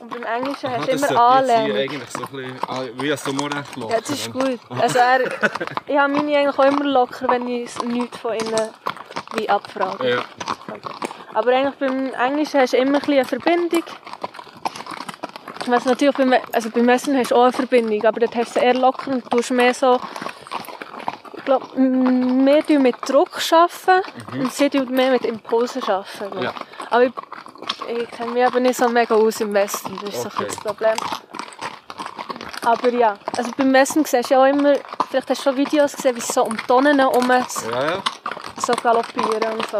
[0.00, 0.76] Und beim Englischen Mhm.
[0.76, 1.76] Hast du immer Anlehnung.
[1.76, 3.94] eigentlich so ein bisschen, ah, wie ein Sommerrecht locker.
[3.94, 4.60] Ja, das ist gut.
[4.70, 5.20] Also er,
[5.86, 8.70] ich habe meine eigentlich auch immer locker, wenn ich nichts von ihnen
[9.34, 10.10] wie abfrage.
[10.10, 10.22] Ja.
[11.34, 13.84] Aber eigentlich beim Englischen hast du immer ein bisschen eine Verbindung.
[15.66, 18.60] Was natürlich beim, also beim Messen hast du auch eine Verbindung, aber dort hast du
[18.60, 20.00] eher locker und tust mehr so,
[21.36, 26.38] ich glaube, mehr mit Druck arbeiten und sie tun mehr mit Impulsen arbeiten.
[26.38, 26.42] Mhm.
[26.42, 26.54] Ja.
[26.88, 27.04] Aber
[27.90, 30.46] ich, kenne mich aber nicht so mega aus im Westen, das ist so ein Okay.
[30.46, 30.94] das Problem.
[32.64, 34.74] Aber ja, also beim Messen siehst du ja auch immer,
[35.10, 37.46] vielleicht hast du schon Videos gesehen, wie sie so um Tonnen herum Ja,
[38.56, 39.78] so galoppieren und so.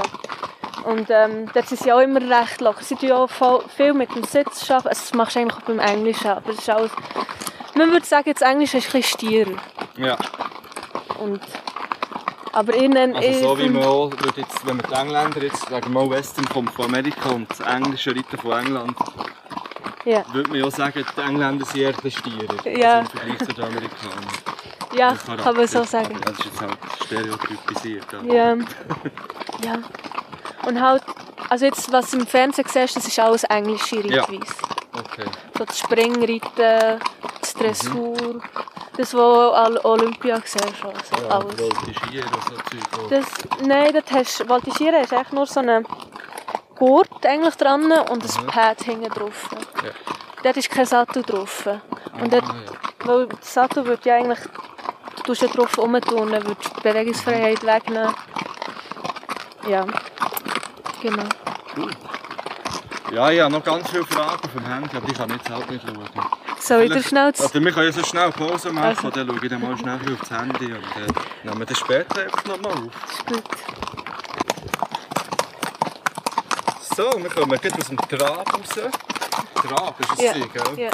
[0.85, 2.83] Und ähm, dort sind sie auch immer recht locker.
[2.83, 4.89] Sie tun auch voll, viel mit dem Sitz arbeiten.
[4.89, 6.31] Also das machst du eigentlich auch beim Englischen.
[6.31, 6.91] Aber es ist alles...
[7.75, 9.53] Man würde sagen, das Englisch ist ein bisschen stierer.
[9.97, 10.17] Ja.
[11.19, 11.41] Und
[12.53, 13.17] Aber ich nenne...
[13.17, 16.11] Also so wie man auch, würde jetzt, wenn man die Engländer jetzt, sagen wir mal
[16.11, 18.97] Western kommt von Amerika und das englische Reiten von England,
[20.05, 22.67] Ja, würde man ja auch sagen, die Engländer sind eher die Stierer.
[22.69, 22.99] Ja.
[22.99, 24.27] Also Im Vergleich zu den Amerikanern.
[24.97, 26.17] ja kann man so sagen.
[26.17, 28.07] Aber Das ist jetzt halt stereotypisiert.
[28.25, 28.55] Ja.
[29.65, 29.79] ja.
[30.67, 31.03] Und halt,
[31.49, 34.23] also jetzt, was du im Fernsehen siehst, das ist alles englische Ja.
[34.25, 34.55] Reitweise.
[34.93, 35.25] Okay.
[35.57, 37.01] So das Springreiten,
[37.41, 38.43] das Dressur,
[39.01, 40.65] das, was Olympia siehst.
[40.65, 41.55] Also Ja, alles.
[41.61, 43.11] Voltigieren und so Zeug.
[43.11, 45.87] Das, nein, das hast, Voltigieren ist eigentlich nur so ein
[46.77, 49.49] Gurt eigentlich dran und ein Pad hinten drauf.
[49.85, 49.91] Ja.
[50.43, 51.67] Dort ist kein Sattel drauf.
[52.21, 53.07] Und dort, Ah, ja.
[53.07, 54.39] weil das Sattel wird ja eigentlich,
[55.17, 58.15] du tust ja drauf rumtun, du die Bewegungsfreiheit wegnehmen.
[59.69, 59.85] Ja,
[61.03, 61.25] genau.
[63.13, 65.71] Ja, ich habe noch ganz viele Fragen auf dem Handy, aber ich kann jetzt halt
[65.71, 66.40] nicht schauen.
[66.67, 67.41] Vielleicht- schnell das...
[67.43, 69.11] Also wir können ja so schnell Pause machen, Also.
[69.11, 71.13] dann schaue ich dann mal schnell ein bisschen auf das Handy und äh,
[71.45, 73.13] nehmen wir das später einfach nochmal auf.
[73.13, 73.43] Ist gut.
[76.97, 78.91] So, wir kommen gleich aus dem Trab raus.
[79.55, 80.37] Trab ist es, Ja.
[80.37, 80.47] ja.
[80.47, 80.91] gell?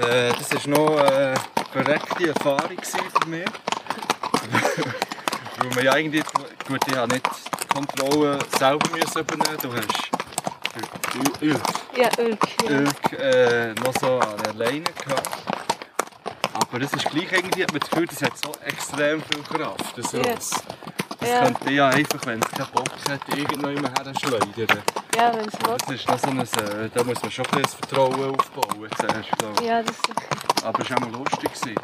[0.00, 0.06] Ja.
[0.06, 1.34] Äh, das war noch eine
[1.72, 3.44] verreckte Erfahrung gewesen für mich.
[5.58, 6.24] Weil man ja eigentlich,
[6.66, 7.26] gut, ich habe nicht
[7.62, 9.58] die Kontrolle selber müssen übernehmen.
[9.62, 9.88] Du hast
[11.96, 12.40] Ja, Ölk.
[12.64, 12.70] Ja.
[12.70, 15.28] Ülk äh, noch so an der Leine gehabt.
[16.54, 19.96] Aber es ist gleich irgendwie, hat man das Gefühl, das hat so extrem viel Kraft,
[19.98, 20.14] das.
[20.14, 20.50] Ross.
[21.20, 21.42] Das Ja.
[21.44, 24.82] könnte ja einfach, wenn es keinen Bock hat, irgendjemand her schleudern.
[25.16, 25.76] Ja, wenn es will.
[25.78, 28.88] Das ist noch so ein, äh, da muss man schon ein bisschen das Vertrauen aufbauen
[28.98, 29.66] zuerst, glaub ich.
[29.66, 30.64] Ja, das ist...
[30.64, 31.52] Aber es war auch mal lustig.
[31.52, 31.74] Gewesen.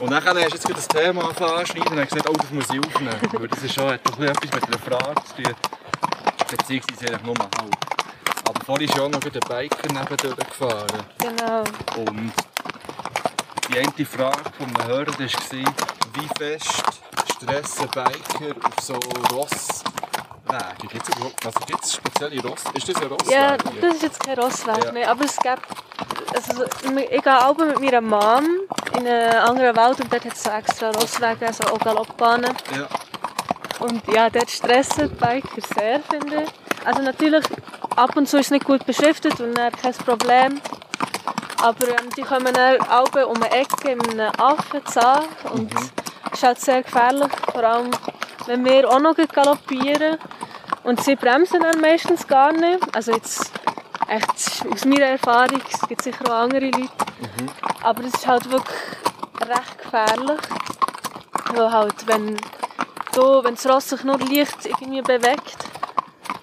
[0.00, 2.78] Und dann hast du jetzt gerade das Thema anschneiden und gesagt, oh, das muss ich
[2.80, 3.16] aufnehmen.
[3.32, 5.54] Weil das ist schon hat doch etwas mit einer Frage zu tun.
[6.50, 7.95] Beziehungsweise nur halb.
[8.66, 11.04] Vorhin auch noch ein Biker neben gefahren.
[11.20, 11.62] Genau.
[11.98, 12.32] Und
[13.68, 15.74] die eine Frage von einem Hörer war,
[16.14, 16.82] wie fest
[17.36, 18.94] stressen Biker auf so
[19.32, 19.92] Rosswegen?
[20.80, 22.64] Gibt es überhaupt also gibt's spezielle Ross?
[22.74, 23.30] Ist das ein Rossweg?
[23.32, 24.92] Ja, das ist jetzt kein Rossweg, Ja.
[24.92, 25.62] nee, aber es gibt...
[26.34, 28.44] Also, ich gehe auch mit meiner Mom
[28.98, 32.52] in einen anderen Wald und dort hat es so extra Rosswege, also auch Galoppbahnen.
[32.76, 32.88] ja.
[33.78, 36.86] Und ja, dort stressen die Biker sehr, finde ich.
[36.86, 37.44] Also natürlich,
[37.96, 40.60] ab und zu ist es nicht gut beschriftet und dann kein Problem.
[41.62, 45.90] Aber ähm, die kommen dann auch um eine Ecke in einem Affenzahn und Mhm.
[46.26, 47.90] es ist halt sehr gefährlich, vor allem
[48.46, 50.18] wenn wir auch noch galoppieren.
[50.84, 52.94] Und sie bremsen dann meistens gar nicht.
[52.94, 53.50] Also jetzt,
[54.06, 56.78] echt, aus meiner Erfahrung, es gibt sicher auch andere Leute.
[56.78, 57.48] Mhm.
[57.82, 58.78] Aber es ist halt wirklich
[59.40, 60.40] recht gefährlich.
[61.54, 62.36] Weil halt, wenn,
[63.14, 65.65] du, wenn das Ross sich nur leicht irgendwie bewegt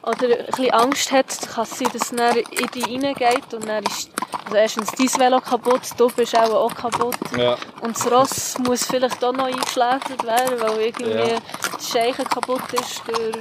[0.04, 3.84] oder ein bisschen Angst hat, kann es sein, dass es in dich reingeht und dann
[3.86, 4.10] ist
[4.46, 7.16] also erstens dein Velo kaputt, du bist auch, auch kaputt.
[7.38, 7.56] ja.
[7.82, 11.40] Und das Ross muss vielleicht auch noch eingeschläfert werden, weil irgendwie Ja.
[11.74, 13.38] das Scheichen kaputt ist durch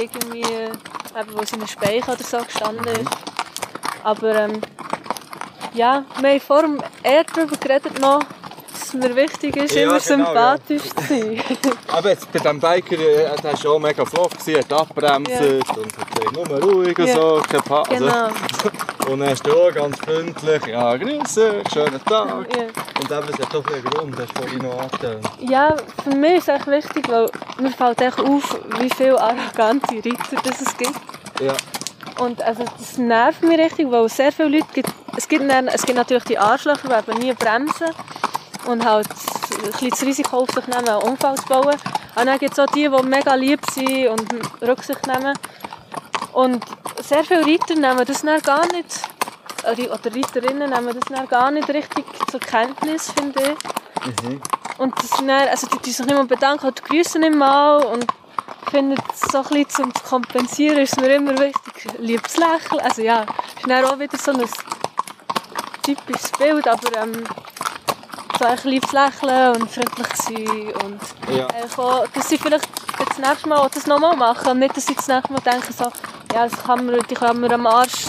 [0.00, 3.10] irgendwie, eben, wo seine Speicher oder so gestanden ist.
[4.02, 4.60] Aber ähm,
[5.74, 8.20] ja, wir haben vor dem eher darüber geredet noch,
[8.88, 11.40] dass mir wichtig ist, Ja, immer genau, sympathisch zu sein.
[11.92, 12.96] Aber jetzt bei diesem Biker,
[13.42, 17.14] war schon mega flott, hat abbremst und hat nur ruhig und Ja.
[17.14, 18.28] so, also, genau.
[19.08, 22.28] Und dann du auch ganz freundlich, ja, grüße, schönen Tag.
[22.28, 22.34] Ja.
[22.34, 25.26] Und eben, es hat doch einen Grund, hast du vorhin noch angetönt.
[25.40, 29.94] Ja, für mich ist es echt wichtig, weil mir fällt echt auf, wie viele arrogante
[29.94, 31.00] Reiter das es gibt.
[31.40, 31.54] Ja.
[32.22, 34.90] Und also das nervt mich richtig, weil es sehr viele Leute gibt.
[35.16, 37.86] Es gibt, dann, es gibt natürlich die Arschlöcher, die nie bremsen
[38.66, 41.76] und halt ein bisschen das Risiko auf sich nehmen, einen Unfall zu bauen.
[42.16, 44.26] Und dann gibt es auch die, die mega lieb sind und
[44.62, 45.36] Rücksicht nehmen.
[46.32, 46.64] Und
[47.02, 49.00] sehr viele Reiter nehmen das dann gar nicht,
[49.64, 54.78] oder oder Reiterinnen nehmen das dann gar nicht richtig zur Kenntnis, finde ich.
[54.78, 58.06] Und das dann, also die, die sich nicht mehr bedanken, oder grüßen nicht mal und
[58.70, 62.80] finde so ein bisschen zum zu kompensieren ist mir immer wichtig, liebes Lächeln.
[62.80, 64.44] Also ja, ist dann auch wieder so ein
[65.82, 67.24] typisches Bild, aber ähm,
[68.38, 71.00] so ein liebes Lächeln und freundlich sein und
[71.36, 71.46] Ja.
[71.76, 75.08] auch, dass sie vielleicht das nächste Mal das nochmal machen und nicht, dass sie das
[75.08, 75.84] nächste Mal denken so,
[76.34, 78.06] ja, das kann man, die kann man am Arsch.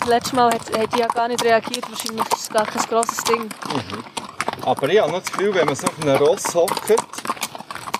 [0.00, 2.82] Das letzte Mal hat, hat die ja gar nicht reagiert, wahrscheinlich ist es gar kein
[2.82, 3.48] grosses Ding.
[4.64, 6.90] Aber ich habe noch das Gefühl, wenn man so auf einem Ross hockt,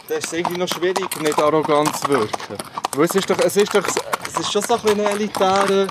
[0.09, 2.57] dann ist es irgendwie noch schwierig, nicht arrogant zu wirken.
[2.97, 3.83] Weil es ist doch, es ist doch,
[4.27, 5.87] es ist schon so ein bisschen ein elitärer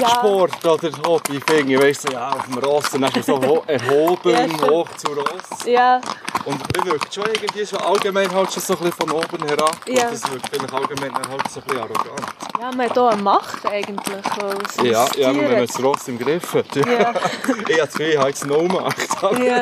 [0.00, 0.08] Ja.
[0.08, 1.80] Sport oder Hobby, finde.
[1.82, 5.12] Weißt du, ja, auf dem Ross, dann hast du so ho erhoben, Ja, hoch zu
[5.12, 5.64] Ross.
[5.66, 6.00] Ja,
[6.44, 9.76] Und man wirkt schon irgendwie schon allgemein halt schon so ein bisschen von oben herab.
[9.86, 10.08] Ja.
[10.08, 12.26] Und das wirkt vielleicht allgemein dann halt so ein bisschen arrogant.
[12.60, 14.24] ja, man hat hier eine Macht eigentlich.
[14.36, 16.76] weil Ja, ja, wenn man das Ross im Griff hat.
[16.76, 16.84] Ja.
[16.84, 17.14] Ja.
[17.68, 18.96] ich habe ich habe jetzt no Macht.
[19.38, 19.60] Ja.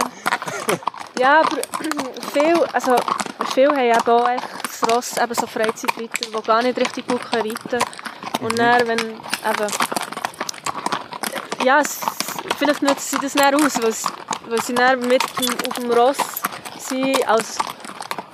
[1.18, 1.56] ja, aber
[2.32, 2.96] viel, also,
[3.54, 7.54] viele haben ja hier echt Ross, eben so Freizeitreiter, die gar nicht richtig gut reiten
[7.68, 7.82] können.
[8.40, 9.72] Und dann, wenn eben,
[11.64, 12.00] ja, es,
[12.58, 14.08] vielleicht nutzen sie das dann aus, weil, sie-
[14.48, 16.16] weil sie dann mit dem, auf dem Ross
[16.78, 17.58] sind, als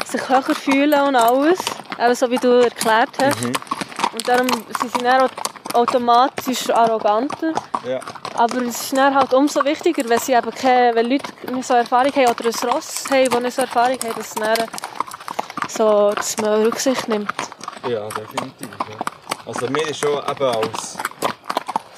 [0.06, 1.58] sich höher fühlen und alles,
[1.98, 3.44] eben so wie du erklärt hast.
[3.44, 7.52] Und darum sind sie dann au- automatisch arroganter.
[7.87, 8.00] Ja.
[8.34, 11.74] Aber es ist dann halt umso wichtiger, wenn, sie eben keine, wenn Leute nicht so
[11.74, 14.56] Erfahrung haben oder ein Ross haben, die nicht so Erfahrung haben, dass, dann
[15.68, 17.33] so, dass man Rücksicht nimmt.
[17.88, 18.68] Ja, definitiv.
[18.88, 18.96] Ja.
[19.46, 20.96] Also mir ist schon eben als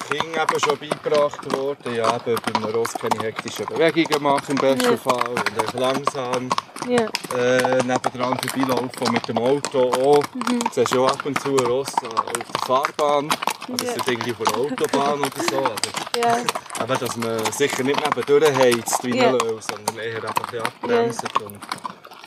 [0.09, 4.55] Kind eben schon beigebracht worden, ja, eben bei einem Ross keine hektischen Bewegungen machen im
[4.57, 4.97] besten Ja.
[4.97, 6.49] Fall und langsam
[6.87, 7.05] Ja,
[7.37, 10.23] äh, nebendran vorbeilaufen mit dem Auto auch.
[10.33, 10.59] Mhm.
[10.59, 13.29] Du siehst ja ab und zu ein Ross auf der Fahrbahn
[13.69, 13.91] oder Ja.
[13.91, 14.03] ja.
[14.07, 15.57] irgendwie auf der Autobahn oder so.
[15.59, 15.75] Aber,
[16.19, 16.37] ja,
[16.79, 19.27] aber dass man sicher nicht nebendurch heizt wie Ja.
[19.29, 21.59] ein Löw, sondern eher einfach ein abbremst und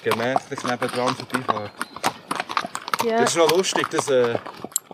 [0.05, 1.73] gemächlich nebendran vorbeifährt.
[3.05, 3.19] ja.
[3.21, 4.35] Das ist noch lustig, das, äh,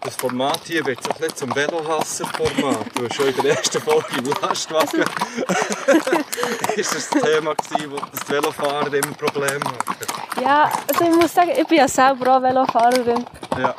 [0.02, 2.86] das Format hier wird so ein bisschen zum Velohasser-Format.
[2.94, 5.00] Du hast schon in der ersten Folge im Lastwagen
[6.76, 10.42] ist das das Thema gewesen, wo das die Velofahrer immer Probleme hatten.
[10.42, 13.26] ja, also ich muss sagen, ich bin ja selber auch Velofahrerin.
[13.58, 13.74] Ja.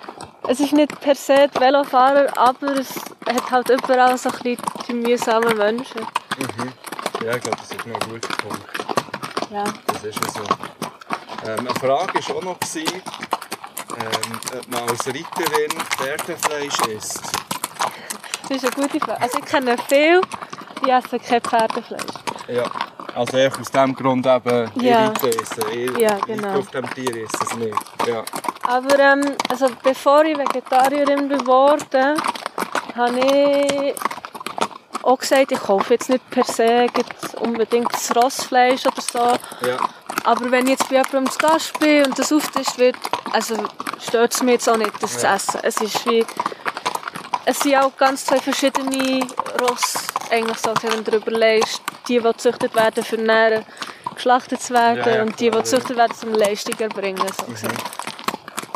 [0.47, 2.93] Es ist nicht per se die Velofahrer, aber es
[3.27, 6.01] hat halt überall so ein bisschen die mühsamen Menschen.
[7.23, 8.61] ja, ich glaube, das ist noch ein guter Punkt.
[9.51, 9.63] Ja.
[9.87, 10.41] Das ist ja so.
[11.45, 13.01] Ähm, eine Frage war auch noch, gewesen,
[13.89, 17.21] ähm, ob man als Reiterin Pferdefleisch isst.
[18.47, 19.21] Das ist eine gute Frage.
[19.21, 20.21] Also ich kenne viele,
[20.83, 22.01] die essen kein Pferdefleisch.
[22.47, 22.63] Ja.
[23.15, 25.07] Also einfach aus dem Grund eben, ich Ja.
[25.07, 25.63] reite essen.
[25.71, 26.59] Ich Ja, genau.
[26.59, 27.75] auf dem Tier ist es nicht.
[28.07, 28.23] Ja.
[28.67, 32.21] Aber ähm, also bevor ich Vegetarierin geworden
[32.95, 33.95] habe ich
[35.03, 36.87] auch gesagt, ich kaufe jetzt nicht per se
[37.39, 39.19] unbedingt das Rossfleisch oder so.
[39.67, 39.77] Ja.
[40.23, 42.95] Aber wenn ich jetzt bei jemandem zu Gast bin und das auftischt wird,
[43.31, 43.55] also
[43.99, 45.35] stört es mich jetzt auch nicht, das zu Ja.
[45.35, 45.59] essen.
[45.63, 46.25] Es ist wie...
[47.43, 49.25] Es sind auch ganz zwei verschiedene
[49.59, 49.93] Ross,
[50.29, 51.81] eigentlich so, wenn du darüber legst.
[52.07, 53.63] Die, die gezüchtet werden, für näher
[54.13, 57.17] geschlachtet zu werden Ja, ja, und die, die gezüchtet werden, zum Leistung erbringen.
[57.39, 57.53] So Mhm.
[57.53, 57.81] gesagt.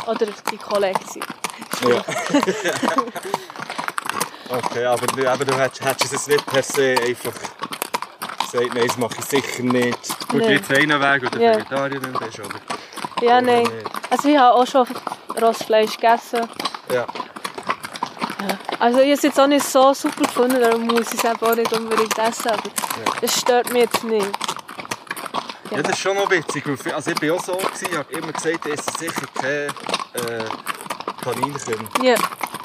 [0.08, 1.24] Oder die Kollektion.
[1.88, 2.04] Ja.
[4.50, 7.34] okay, aber, du- aber du hättest, hättest es nicht per se einfach
[8.58, 10.28] gesagt, nein, das mache ich sicher nicht.
[10.28, 10.52] Gut, Nein.
[10.52, 11.56] jetzt einen Weg oder Ja.
[11.56, 12.60] Vegetarierin bist, oder?
[13.22, 13.68] Ja, nein.
[14.10, 14.86] Also ich habe auch schon
[15.42, 16.48] Rossfleisch gegessen.
[16.94, 17.06] Ja.
[18.80, 21.42] Also ich habe es jetzt auch nicht so super gefunden, darum muss ich es eben
[21.42, 22.50] auch nicht unbedingt essen.
[22.50, 22.62] Aber
[23.22, 24.28] das stört mich jetzt nicht.
[25.72, 26.64] ja, das ist schon noch witzig.
[26.94, 29.70] Also ich war auch so, gewesen, ich habe immer gesagt, ich esse sicher kein
[30.22, 30.44] äh,
[31.24, 31.88] Kaninchen.
[32.04, 32.16] Ja,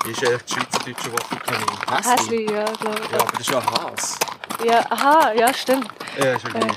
[0.05, 1.67] Wie ist eigentlich das schweizerdeutsche Wort für Kanin?
[1.91, 2.17] Häsli?
[2.17, 4.19] Häsli, ja, glaube Ja, aber das ist ja ein Has.
[4.65, 5.89] Ja, aha, ja, stimmt.
[6.19, 6.73] Ja, ist ja gleich.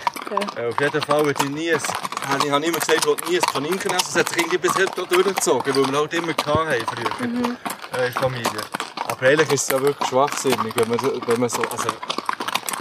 [0.56, 0.62] Ja.
[0.64, 1.82] Äh, auf jeden Fall würde ich nie, ein-
[2.30, 4.06] habe ich habe immer gesagt, ich wollte nie ein Kaninchen essen.
[4.14, 7.58] Das hat sich irgendwie bis heute durchgezogen, weil wir halt immer hatten früher Mhm.
[7.94, 8.62] äh, in der Familie.
[9.08, 11.90] Aber eigentlich ist es ja wirklich schwachsinnig, wenn man, wenn man so, also,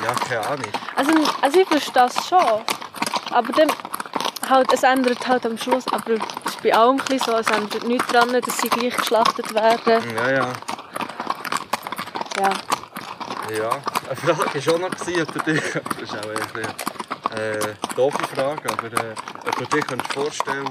[0.02, 0.72] ja, keine Ahnung.
[0.96, 2.38] Also, also ich verstehe das schon.
[3.30, 3.70] Aber dann,
[4.48, 5.84] halt, es ändert halt am Schluss.
[5.92, 6.20] Aber es
[6.52, 10.14] ist bei allem ein so, es ändert nichts daran, dass sie gleich geschlachtet werden.
[10.16, 10.48] Ja, ja,
[12.38, 12.50] Ja.
[13.54, 13.70] ja.
[14.08, 16.74] Eine Frage war auch noch, du dich, das ist auch ein bisschen,
[17.36, 19.14] äh, doofe Frage, aber äh,
[19.46, 20.68] ob du dir kannst vorstellen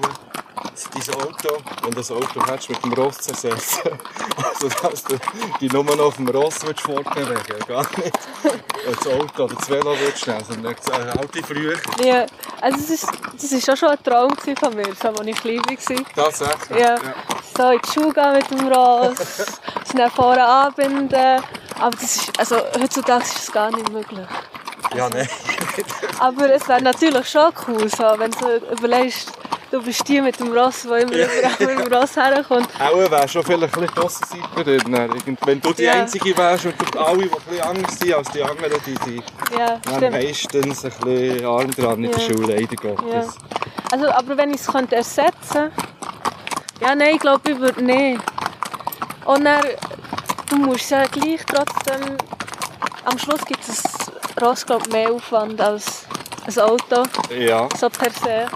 [0.72, 3.92] dass dein Auto, wenn du das Auto hättest, mit dem Ross zu ersetzen.
[4.44, 5.16] Also, dass du
[5.60, 8.12] dich nur noch auf dem Ross würdest fortbewegen gar nicht
[8.86, 11.78] das Auto oder das Velo würdest nehmen, sondern äh, alte früher.
[12.04, 12.26] ja.
[12.62, 15.62] Also es ist, das war auch schon ein Traum von mir, so, als ich klein
[15.66, 16.14] war.
[16.16, 16.80] Tatsächlich.
[16.80, 16.96] Ja.
[17.58, 21.44] So in die Schule gehen mit dem Ross, es dann vorne anbinden.
[21.82, 24.26] Aber das ist, also, heutzutage ist das gar nicht möglich.
[24.96, 25.28] Ja, nein.
[26.20, 29.32] Aber es wäre natürlich schon cool, so, wenn du überlegst,
[29.72, 32.68] du bist die mit dem Ross, der immer überall mit dem Ross herkommt.
[32.80, 34.92] Auch wäre schon vielleicht ein bisschen Aussenseiterin.
[34.92, 35.12] dann.
[35.12, 35.94] Irgend- Wenn du die Ja.
[35.94, 39.24] Einzige wärst und alle, die ein bisschen anders sind als die anderen, die sind
[39.58, 42.28] Ja, dann meistens ein bisschen arm dran in der Ja.
[42.28, 42.96] Schule, leider Ja.
[42.96, 43.36] Gottes.
[43.92, 45.72] Also, aber wenn ich es könnte ersetzen
[46.82, 48.20] ja, nein, ich glaube, ich würde nicht.
[49.26, 49.62] Und dann,
[50.52, 52.18] du musst ja gleich trotzdem,
[53.06, 56.06] am Schluss gibt es ein Ross, glaube ich, mehr Aufwand als
[56.46, 57.68] ein Auto, Ja.
[57.78, 58.48] so per se.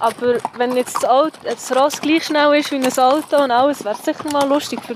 [0.00, 3.84] Aber wenn jetzt das, Auto, das Ross gleich schnell ist wie ein Auto und alles,
[3.84, 4.94] wäre es sicher mal lustig für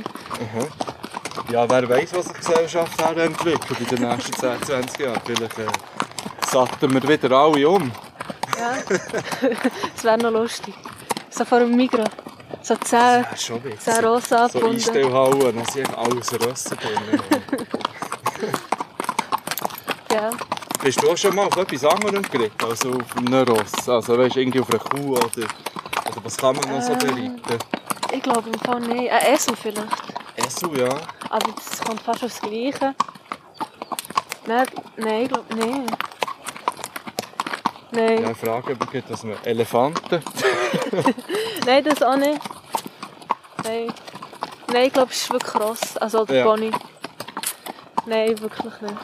[1.52, 5.20] Ja, wer weiß, was sich die Gesellschaft entwickelt in den nächsten 10, 20 Jahren.
[5.24, 5.66] Vielleicht äh,
[6.46, 7.90] satten wir wieder alle um.
[8.58, 8.74] Ja.
[9.94, 10.74] das wäre noch lustig.
[11.30, 12.08] So vor dem Migros.
[12.62, 13.80] So 10, Das ist schon witzig.
[13.80, 14.74] 10 Rosen So abgebunden.
[14.76, 17.22] Einstellhallen, dann sind alles Rössen drin.
[20.12, 20.30] ja.
[20.82, 23.88] Bist du auch schon mal auf etwas anderem geritten, also auf einem Ross?
[23.88, 26.98] Also weißt, irgendwie auf einer Kuh oder Oder was kann man noch so Ähm.
[26.98, 27.58] bereiten?
[28.12, 29.10] Ich glaube im Fall nicht.
[29.10, 29.88] Ein Esel vielleicht.
[30.36, 30.88] Esel, ja.
[31.30, 32.94] Aber das kommt fast aufs Gleiche.
[34.46, 35.92] Nein, nein, ich glaube nicht.
[37.92, 38.76] Nein, Ja, ich frage
[39.08, 40.22] dass man Elefanten...
[41.66, 42.40] nein, das auch nicht.
[43.64, 43.92] Nein.
[44.72, 45.96] Nein, ich glaube, es ist wirklich Ross.
[45.98, 46.44] Also der Ja.
[46.44, 46.70] Pony.
[48.06, 48.94] Nein, wirklich nicht.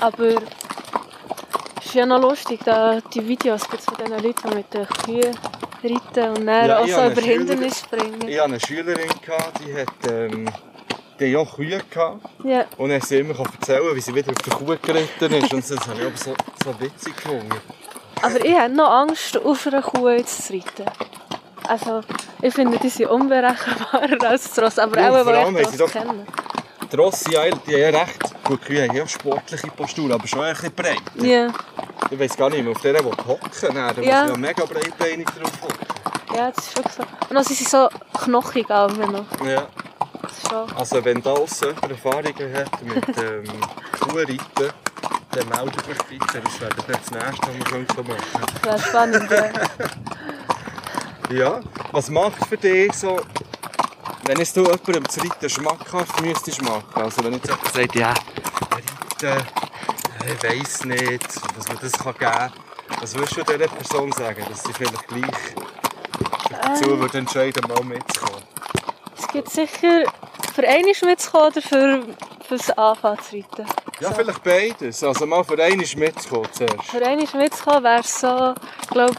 [0.00, 4.72] Aber es ist ja noch lustig, da die Videos gibt's von diesen Leuten, die mit
[4.74, 5.36] den Kühen
[5.82, 8.28] reiten und dann Ja, auch so über Hindernisse springen.
[8.28, 10.12] Ich hatte eine Schülerin, gehabt, die hat...
[10.12, 10.48] Ähm,
[11.20, 12.24] die auch Kühe gehabt.
[12.44, 12.64] Ja.
[12.76, 15.52] Und dann sie immer erzählen, wie sie wieder auf der Kuh geritten ist.
[15.52, 17.60] Und das habe ich aber so, so witzig gefunden.
[18.22, 20.84] Aber ich habe noch Angst, auf einer Kuh jetzt zu reiten.
[21.68, 22.00] Also,
[22.40, 24.78] ich finde, die sind unberechenbarer als das Ross.
[24.78, 26.26] Aber Ja, auch, weil ich das kenne.
[26.90, 28.22] Die Rosse, ja, die haben ja recht...
[28.44, 31.02] Gut, die Kühe haben ja sportliche Postur, aber schon ein bisschen breit.
[31.16, 31.48] Ja,
[32.10, 34.26] Ich weiss gar nicht mehr, auf der will hocken, da muss Ja.
[34.26, 36.34] ja mega breitbeinig drauf hocken.
[36.34, 37.02] ja, das ist wirklich so.
[37.28, 37.88] Und sind sie so
[38.24, 39.26] knochig auch noch.
[39.46, 39.66] Ja.
[40.48, 40.76] Schon...
[40.76, 43.44] Also wenn da draussen jemand Erfahrungen hat mit ähm,
[44.00, 44.72] Kuhreiten,
[45.32, 49.50] dann meldet mich bitte, das wäre das nächste, was wir machen Das wäre spannend, ja.
[51.30, 51.60] Ja,
[51.92, 53.20] was macht für dich so,
[54.24, 56.84] wenn jetzt du jemandem das Reiten schmackhaft müsstest machen?
[56.94, 58.14] Also wenn jetzt jemand sagt, ja,
[58.70, 62.52] Reiten, äh, ich weiss nicht, was man das kann geben kann.
[63.00, 65.54] Was würdest du dieser Person sagen, dass sie vielleicht gleich
[66.50, 68.42] dazu würde entscheiden, mal mitzukommen?
[69.18, 70.04] Es gibt sicher
[70.54, 72.02] für einmal mitzukommen oder für,
[72.46, 73.66] fürs Anfangen zu reiten.
[74.00, 74.14] Ja, So.
[74.14, 75.04] vielleicht beides.
[75.04, 76.84] Also mal für einmal mitzukommen zuerst.
[76.84, 78.54] Für einmal mitzukommen wäre es so,
[78.90, 79.14] glaube,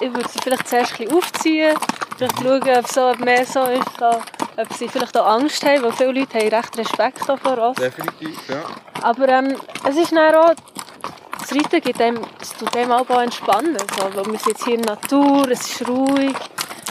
[0.00, 1.76] ich würde sie vielleicht zuerst ein bisschen aufziehen,
[2.16, 4.22] vielleicht schauen, ob so mehr so ist, so,
[4.56, 7.76] ob sie vielleicht auch Angst haben, weil viele Leute haben recht Respekt vor Ross.
[7.76, 8.62] Definitiv, ja.
[9.02, 9.56] Aber ähm,
[9.88, 10.54] es ist dann auch,
[11.38, 14.74] das Reiten gibt einem, es tut einem auch entspannen, so, weil wir sind jetzt hier
[14.74, 16.36] in der Natur, es ist ruhig,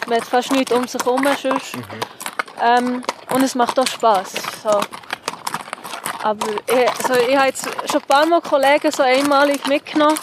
[0.07, 1.75] man hat fast nichts um sich herum sonst.
[2.61, 4.33] Ähm, und es macht auch Spass.
[4.63, 4.69] So.
[6.21, 10.17] Aber ich, also ich habe jetzt schon ein paar Mal Kollegen so einmalig mitgenommen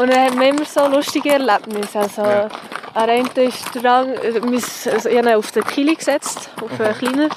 [0.00, 1.98] und dann haben wir immer so lustige Erlebnisse.
[1.98, 2.48] Also, Ja.
[2.94, 6.80] An einem ist der Rang, äh, also ich habe ihn auf den Kili gesetzt, auf
[6.80, 7.28] einen kleiner.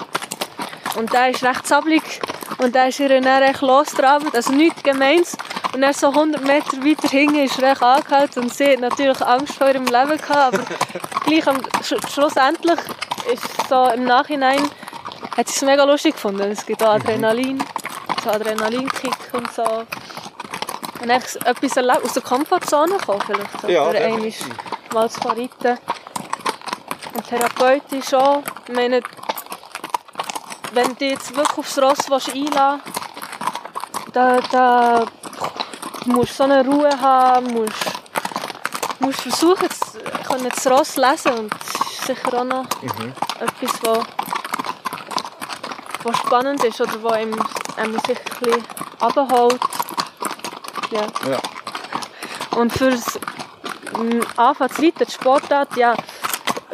[0.95, 2.21] Und der ist recht sabbelig
[2.60, 5.36] und der ist ihr dann recht losgetrabt, also nichts Gemeins.
[5.73, 9.21] Und dann so 100 Meter weiter hinten ist er recht angehalten und sie hat natürlich
[9.21, 10.63] Angst vor ihrem Leben gehabt, aber
[11.26, 12.80] gleich am, sch schlussendlich
[13.34, 14.62] ist so im Nachhinein
[15.36, 16.49] hat sie es mega lustig gefunden.
[16.52, 17.62] Es gibt auch Adrenalin,
[18.23, 19.86] so Adrenalinkick und so.
[21.04, 23.70] Und etwas erlebt, aus der Komfortzone kommen vielleicht.
[23.70, 24.34] Ja, für einmal
[24.94, 25.78] mal zu reiten.
[27.13, 28.42] Und therapeutisch auch.
[28.70, 29.02] Ich meine,
[30.72, 35.06] wenn du dich jetzt wirklich aufs Ross einlassen willst, da, da
[36.06, 37.84] musst du so eine Ruhe haben, musst,
[39.00, 41.34] musst versuchen, zu, können das Ross lesen.
[41.34, 43.13] Und das ist sicher auch noch Mhm.
[43.42, 44.00] etwas, was,
[46.04, 47.38] was spannend ist oder was einem,
[47.76, 48.63] einem sich ein bisschen
[49.02, 49.60] runterholt.
[50.93, 51.08] Ja.
[51.27, 51.39] Ja.
[52.56, 53.19] Und fürs
[53.97, 55.95] mm, Anfangen zu reiten, die Sportart, ja,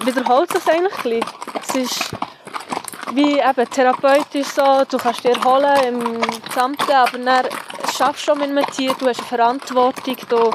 [0.04, 1.26] wiederholt sich eigentlich ein bisschen.
[1.62, 2.12] Es ist
[3.14, 7.46] wie eben therapeutisch so, du kannst dich erholen im Gesamten, aber dann
[7.96, 10.52] schaffst du schon mit einem Tier, du hast eine Verantwortung, du,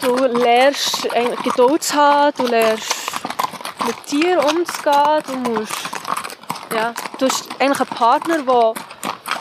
[0.00, 1.08] du lernst
[1.44, 2.94] Geduld zu haben, du lernst
[3.86, 5.74] mit Tieren umzugehen, du musst,
[6.74, 8.74] ja, du hast eigentlich einen Partner, wo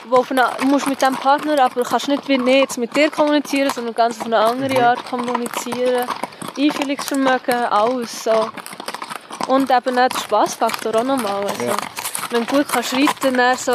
[0.10, 2.78] wo auf eine, du musst mit diesem Partner, aber du kannst nicht wie nee, jetzt
[2.78, 6.08] mit dir kommunizieren, sondern ganz auf eine andere Art kommunizieren.
[6.58, 8.50] Einfühlungsvermögen, alles so.
[9.48, 11.44] Und eben auch der Spassfaktor auch nochmal.
[11.48, 11.76] Also, Ja.
[12.30, 13.74] Wenn du gut kannst reiten, dann so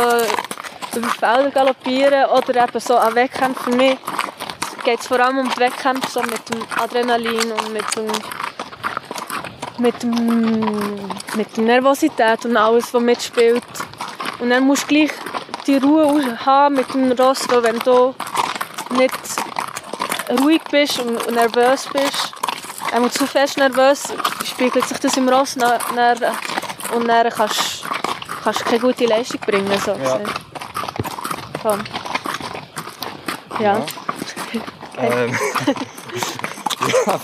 [0.97, 3.73] über Felder galoppieren oder eben so an Wettkämpfen.
[3.73, 3.99] Für mich
[4.85, 8.07] geht es vor allem um die Wettkämpfe so mit dem Adrenalin und mit dem
[9.79, 13.63] mit, dem, mit der Nervosität und alles, was mitspielt.
[14.41, 15.11] Und dann musst du gleich
[15.69, 18.15] die Ruhe haben mit dem Ross, weil wenn du
[18.91, 19.15] nicht
[20.41, 22.33] ruhig bist und nervös bist,
[22.93, 24.05] einmal zu fest nervös,
[24.45, 26.15] spiegelt sich das im Ross na- na-
[26.95, 27.85] und dann kannst
[28.45, 29.79] du keine gute Leistung bringen.
[29.85, 30.17] So Ja.
[30.17, 30.31] gesehen.
[31.63, 31.79] So.
[33.63, 33.83] Ja.
[34.97, 35.39] Ähm,
[37.07, 37.21] ja,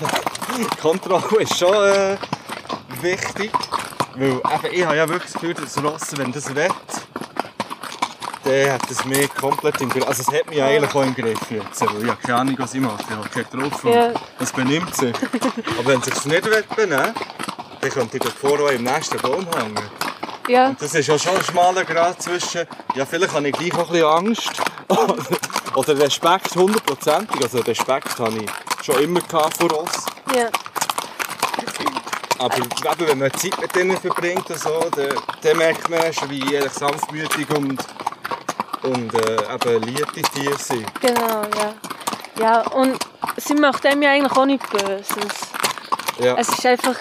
[0.83, 2.17] Kontrolle ist schon äh,
[3.01, 3.51] wichtig.
[4.17, 4.41] Weil eben,
[4.73, 6.69] ich habe ja wirklich das Gefühl, dass Ross, wenn das will,
[8.45, 10.07] dann hat es mich komplett im Griff.
[10.07, 11.83] Also es hat mich eigentlich auch im Griff jetzt.
[11.83, 13.03] Ich habe keine Ahnung, was ich mache.
[13.09, 13.85] Ich habe keinen drauf.
[13.85, 14.13] Ja.
[14.39, 15.15] Es benimmt sich.
[15.79, 17.15] Aber wenn es sich nicht benehmen
[17.81, 19.79] dann könnte ich vorne auch im nächsten Baum hängen.
[20.49, 20.75] ja.
[20.79, 23.93] Das ist ja schon ein schmaler Grad zwischen, ja, vielleicht habe ich gleich auch ein
[23.93, 24.53] bisschen Angst.
[25.75, 27.43] oder Respekt hundertprozentig.
[27.43, 30.07] Also Respekt habe ich schon immer vor uns.
[30.35, 30.49] Ja.
[32.39, 36.31] Aber eben, wenn man Zeit mit ihnen verbringt und so, dann, dann merkt man schon,
[36.31, 37.81] wie ehrlich sanftmütig und,
[38.85, 40.87] und äh, eben lieb die Tiere sind.
[41.01, 41.75] Genau, ja.
[42.41, 42.99] Ja, und
[43.37, 45.07] sie macht einem ja eigentlich auch nicht Böses.
[46.19, 46.37] Ja.
[46.37, 46.97] Es ist einfach...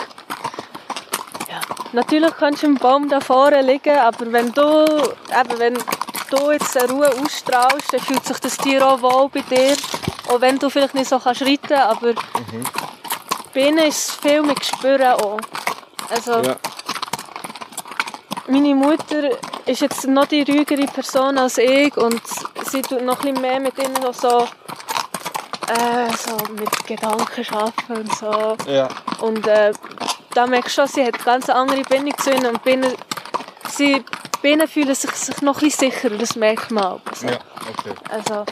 [1.49, 1.59] Ja,
[1.91, 5.77] natürlich kannst du im Baum da vorne liegen, aber wenn du, eben, wenn
[6.29, 9.75] du jetzt eine Ruhe ausstrahlst, dann fühlt sich das Tier auch wohl bei dir.
[10.29, 12.13] Auch wenn du vielleicht nicht so kannst reiten, aber
[13.53, 15.39] bei ihnen ist es viel mit Gespüren auch.
[16.09, 16.55] Also, ja.
[18.47, 19.31] meine Mutter
[19.65, 22.21] ist jetzt noch die ruhigere Person als ich und
[22.69, 24.47] sie tut noch ein bisschen mehr mit ihnen noch so,
[25.67, 28.57] äh, so mit Gedanken arbeiten und so.
[28.69, 28.89] Ja.
[29.21, 29.73] Und äh,
[30.33, 32.93] da merkst du schon, sie hat eine ganz andere Bindung zu ihnen und bei ihnen,
[33.69, 34.03] sie,
[34.41, 37.01] bei ihnen fühlen sich, sich noch ein bisschen sicherer, das merkt man auch.
[37.09, 37.39] Also, Ja,
[37.69, 37.93] okay.
[38.09, 38.45] also,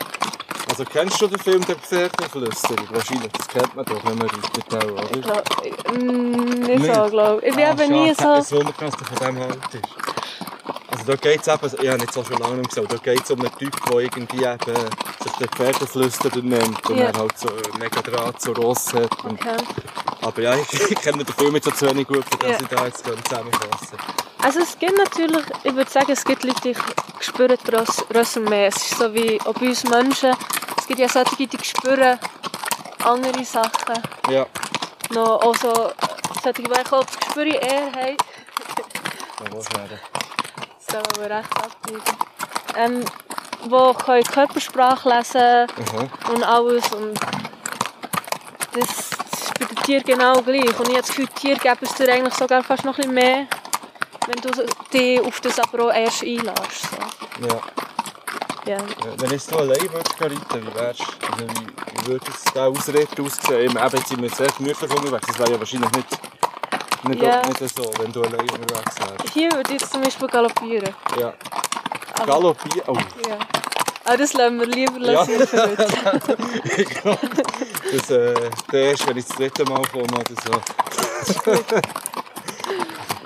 [0.69, 2.85] Also kennst du den Film «Der Pferdeflüsterer»?
[2.91, 5.11] Wahrscheinlich, das kennt man doch, wenn man reitet auch, oder?
[5.17, 7.49] ich glaub, mm, nicht so, glaube ich.
[7.49, 8.29] Ich bin Ah, eben nie so...
[8.35, 10.00] Es wundert mich, dass du von dem halt ist.
[11.01, 13.23] Also da geht es eben, ich habe nicht so schon lange nicht gesehen, da geht
[13.23, 14.89] es um einen Typ, der irgendwie eben
[15.23, 17.05] sich den Pferdeflüsterer nennt und Ja.
[17.05, 19.23] er halt so äh, mega Draht zu Ross hat.
[19.25, 19.57] Und, Okay.
[20.21, 22.57] aber ja, ich, ich kenne den Film jetzt so zu wenig gut, für dass Ja.
[22.61, 23.97] ich da jetzt zusammenfassen.
[24.43, 26.75] Also es gibt natürlich, ich würde sagen, es gibt Leute, die
[27.19, 28.67] spüren die Ross- mehr.
[28.67, 30.35] Es ist so wie auch bei uns Menschen.
[30.77, 32.19] Es gibt ja solche, die spüren
[33.03, 34.03] andere Sachen.
[34.29, 34.45] Ja,
[35.09, 35.91] Noch auch so,
[36.43, 38.17] solche, die eigentlich auch das Gespür eher haben.
[39.39, 40.20] da
[40.91, 42.01] soll aber recht abbiegen.
[42.77, 43.05] Ähm,
[43.63, 46.33] die können Körpersprache lesen Mhm.
[46.33, 46.91] und alles.
[46.93, 47.19] Und
[48.73, 50.79] das ist bei den Tieren genau gleich.
[50.79, 53.09] Und ich habe das Gefühl, die Tiere geben es dir eigentlich sogar fast noch ein
[53.09, 53.47] bisschen mehr,
[54.27, 56.87] wenn du dich auf das aber auch erst einlässt.
[57.39, 57.47] So.
[57.47, 57.59] Ja.
[58.65, 58.77] Ja.
[58.77, 58.83] Ja,
[59.17, 60.37] Wenn jetzt du allein würdest reiten,
[60.67, 61.67] wie wärst also wie,
[62.01, 63.59] wie würde es der Ausritt aussehen?
[63.59, 66.07] Eben, jetzt sind wir sehr gemütlich unterwegs, das wäre ja wahrscheinlich nicht,
[67.11, 67.41] nicht, Ja.
[67.47, 69.33] nicht so, wenn du allein unterwegs wärst.
[69.33, 70.93] Hier würde ich jetzt zum Beispiel galoppieren.
[71.19, 71.33] Ja.
[72.15, 72.97] Aber, Galoppieren, oh,
[73.29, 73.37] ja.
[74.03, 75.11] Aber das lassen wir lieber Ja.
[75.13, 76.37] lassen für heute.
[76.77, 77.19] ich glaube,
[77.91, 78.33] das, äh,
[78.71, 81.51] der erste, wenn ich das dritte Mal komme oder so.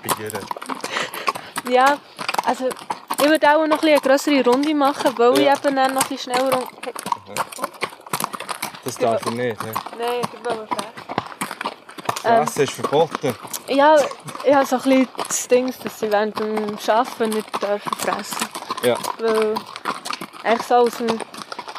[0.02, 0.46] Bieren.
[1.70, 1.98] Ja,
[2.46, 2.70] also
[3.18, 5.54] ich würde auch noch ein eine grössere Runde machen, weil Ja.
[5.54, 6.54] ich eben dann noch ein bisschen schneller...
[6.54, 6.68] rum-
[8.84, 9.64] Das darf ich nicht.
[9.64, 9.74] Ne?
[9.98, 10.68] Nein, ich will
[12.26, 12.40] fragen.
[12.40, 12.48] Ähm.
[12.48, 13.36] Fressen ist verboten.
[13.68, 13.96] Ja,
[14.44, 18.48] ich habe so ein bisschen das Ding, dass sie während dem Arbeiten nicht dürfen fressen
[18.84, 18.98] Ja.
[19.20, 19.56] Weil
[20.44, 21.20] eigentlich so aus dem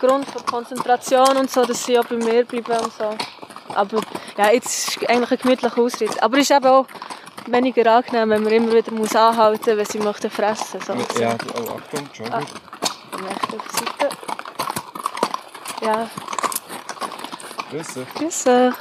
[0.01, 3.17] Grund von Konzentration und so, dass sie auch bei mir bleiben und so.
[3.75, 4.01] Aber
[4.37, 6.23] ja, jetzt ist eigentlich ein gemütlicher Ausritt.
[6.23, 6.87] Aber es ist eben auch
[7.47, 11.15] weniger angenehm, wenn man immer wieder muss anhalten muss, wenn sie möchten fressen möchten.
[11.15, 11.21] So.
[11.21, 12.43] Ja, oh, Achtung, schon Ah.
[13.73, 14.17] Seite.
[15.83, 16.09] Ja,
[17.71, 18.73] Wissen, grüße.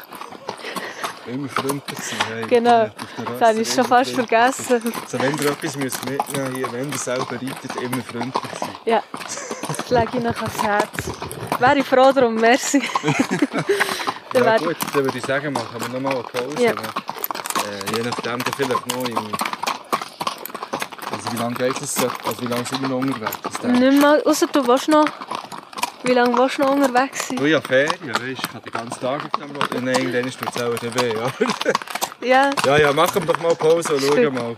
[1.27, 2.17] Immer freundlich sein.
[2.27, 2.89] Hey, Genau.
[3.39, 4.93] Das habe ich schon fast vergessen.
[5.03, 8.69] Also wenn ihr etwas müsst mitnehmen hier, wenn ihr selber reitet, immer freundlich sein.
[8.85, 9.03] Ja,
[9.67, 10.89] das lege ich noch ans Herz.
[11.59, 12.81] Wäre ich froh darum, merci.
[14.33, 16.61] Dann Ja gut, dann würde ich sagen, machen wir nochmal eine Pause.
[16.61, 16.71] Ja.
[16.71, 19.17] Äh, je nachdem, dann vielleicht noch im...
[21.11, 21.97] Also wie lange geht es?
[22.03, 23.63] Also wie lange sind wir noch unterwegs?
[23.63, 25.05] Nicht mal, ausser du willst noch...
[26.05, 27.37] Wie lange willst du noch unterwegs sein?
[27.37, 29.73] Du ja Ferien, weißt du, ich kann den ganzen Tag auf dem Rad.
[29.73, 31.33] Nein, irgendwann ist es auch weh, aber...
[32.21, 34.55] Ja, Ja, ja, machen wir doch mal Pause und schauen mal.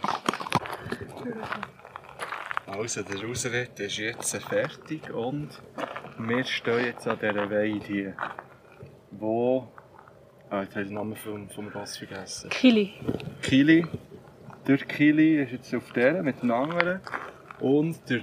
[2.68, 5.50] Also, der Ausritt ist jetzt fertig und
[6.18, 8.16] wir stehen jetzt an dieser Weide hier.
[9.12, 9.72] Wo...
[10.50, 12.50] Ah, jetzt habe ich den Namen vom, vom Ross vergessen.
[12.50, 12.94] Kili.
[13.42, 13.86] Kili.
[14.68, 17.00] Der Kili ist jetzt auf der mit dem anderen.
[17.60, 18.22] Und der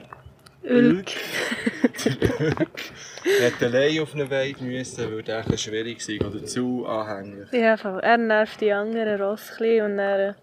[0.62, 0.97] Ulk.
[0.97, 1.74] Ulk
[3.42, 7.50] hat allein auf eine Weide müssen, weil der ein bisschen schwierig war oder zu anhänglich.
[7.52, 8.00] Ja, voll.
[8.00, 10.34] er nervt die anderen Ross und dann äh,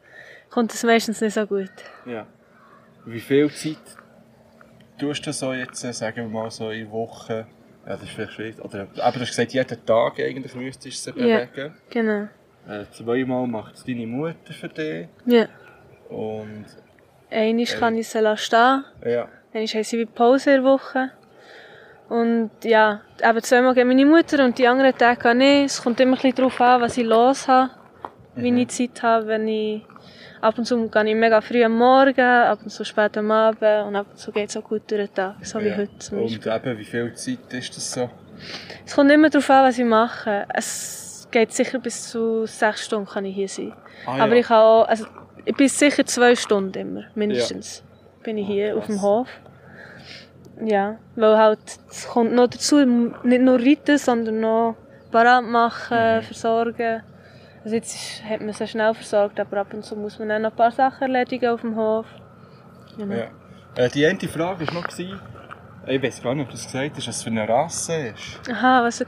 [0.50, 1.72] kommt es meistens nicht so gut.
[2.06, 2.26] Ja.
[3.06, 3.78] Wie viel Zeit
[5.00, 7.46] tust du so jetzt, äh, sagen wir mal so in Wochen?
[7.86, 8.60] Ja, das ist vielleicht schwierig.
[8.64, 11.46] Oder, aber du hast gesagt, jeden Tag eigentlich müsstest du sie Ja.
[11.46, 11.74] bewegen.
[11.90, 12.28] Genau.
[12.68, 15.08] Äh, zweimal macht es deine Mutter für dich.
[15.26, 15.48] Ja.
[16.10, 16.66] Und
[17.32, 18.84] Einmal kann ich sie lassen stehen.
[19.06, 21.12] ja, Dann haben sie wie Pause in der Woche.
[22.12, 25.68] Und ja, eben zweimal gehen meine Mutter und die anderen Tage auch nicht.
[25.68, 27.72] Es kommt immer ein bisschen darauf an, was ich los habe,
[28.36, 29.28] wie ich Zeit habe.
[29.28, 29.86] Wenn ich,
[30.42, 33.62] ab und zu gehe ich mega früh am Morgen, ab und zu spät am Abend
[33.88, 35.78] und ab und zu geht es auch gut durch den Tag, so wie ja.
[35.78, 36.52] heute zum Und Beispiel.
[36.52, 38.10] eben, wie viel Zeit ist das so?
[38.86, 40.46] Es kommt immer darauf an, was ich mache.
[40.54, 43.72] Es geht sicher bis zu sechs Stunden kann ich hier sein.
[44.06, 44.42] Ah, Aber ja.
[44.42, 45.06] ich habe auch, also
[45.46, 47.86] ich bin sicher zwei Stunden immer, mindestens.
[48.22, 49.02] Bin ich hier auf dem.
[49.02, 49.30] Hof.
[50.64, 51.60] Ja, weil halt,
[51.90, 52.78] es kommt noch dazu,
[53.24, 54.76] nicht nur reiten, sondern noch
[55.12, 56.22] parat machen, Mhm.
[56.24, 57.02] versorgen.
[57.64, 60.40] Also jetzt ist, hat man sie schnell versorgt, aber ab und zu muss man auch
[60.40, 62.06] noch ein paar Sachen erledigen auf dem Hof.
[62.98, 63.16] Genau.
[63.16, 63.28] Ja.
[63.76, 65.20] Äh, die eine Frage war noch, gewesen,
[65.88, 68.40] ich weiß gar nicht, ob du es gesagt hast, was es für eine Rasse ist.
[68.52, 69.00] Aha, was,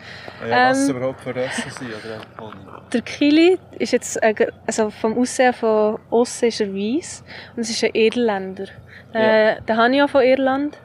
[0.47, 2.55] Ja, was Ähm, überhaupt für Rassen sind oder Pony.
[2.91, 4.33] der Kili ist jetzt, äh,
[4.65, 7.23] also vom Aussehen von außen ist er weiss
[7.55, 8.65] und es ist ein Irländer.
[9.13, 10.77] Äh, den habe ich auch von Irland.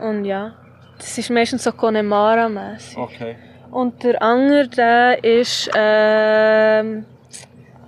[0.00, 0.54] Und ja,
[0.98, 2.96] das ist meistens so Connemara-mässig.
[2.98, 3.36] Okay.
[3.70, 7.04] Und der andere, der ist ähm,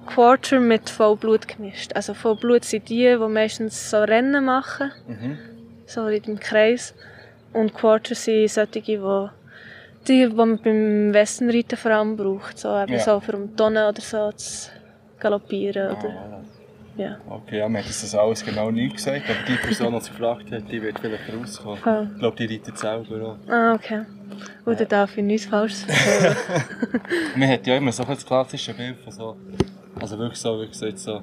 [0.06, 1.92] Quarter mit Vollblut gemischt.
[1.94, 5.38] Also Vollblut sind die, die meistens so Rennen machen, Mhm.
[5.86, 6.94] so in dem Kreis.
[7.52, 9.28] Und Quarter sind solche, die, die,
[10.08, 12.58] die man beim Westernreiten vor allem braucht.
[12.58, 12.98] So, eben Ja.
[13.00, 14.70] so für um Tonnen oder so zu
[15.20, 15.92] galoppieren.
[15.96, 16.40] Oder, Ah,
[16.96, 17.18] ja.
[17.28, 20.50] okay, ja, mir hat das alles genau nie gesagt, aber die Person, die es gefragt
[20.52, 21.78] hat, die wird vielleicht rauskommen.
[21.78, 22.08] Voll.
[22.12, 23.50] Ich glaube, die reitet selber auch.
[23.52, 24.02] Ah, okay.
[24.64, 26.36] Und dann darf ich nichts Falsches erzählen.
[27.36, 29.36] Man hat ja immer so ein klassisches Bild von so,
[30.00, 31.20] also wirklich so, wie gesagt, so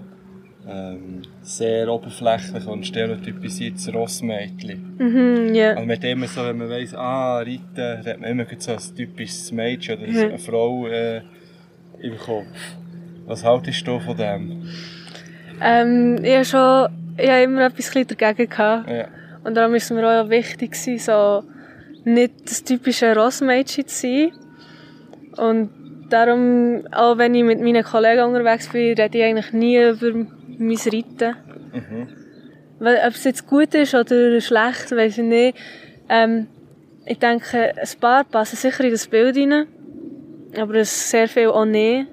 [0.67, 4.95] ähm, sehr oberflächlich und stereotypisiertes Rossmädchen.
[4.97, 5.71] mhm, ja.
[5.71, 8.71] Also man hat immer so, wenn man weiss, ah, Reiten, dann hat man immer so
[8.71, 10.17] ein typisches Mädchen oder Mhm.
[10.19, 11.21] eine Frau äh,
[11.99, 12.45] im Kopf.
[13.25, 14.67] Was haltest du von dem?
[15.61, 18.89] Ähm, ich habe schon ich habe immer etwas dagegen gehabt.
[18.89, 19.07] Ja.
[19.43, 21.43] Und darum war es mir auch wichtig, so
[22.03, 24.31] nicht das typische Rossmädchen zu sein.
[25.37, 25.69] Und
[26.09, 30.11] darum, auch wenn ich mit meinen Kollegen unterwegs bin, rede ich eigentlich nie über
[30.57, 31.35] mein Reiten.
[31.73, 32.07] Mhm.
[32.79, 35.57] Weil, ob es jetzt gut ist oder schlecht, weiß ich nicht.
[36.09, 36.47] Ähm,
[37.05, 39.67] ich denke, ein paar passen sicher in das Bild rein.
[40.59, 42.07] Aber es sehr viel auch nicht.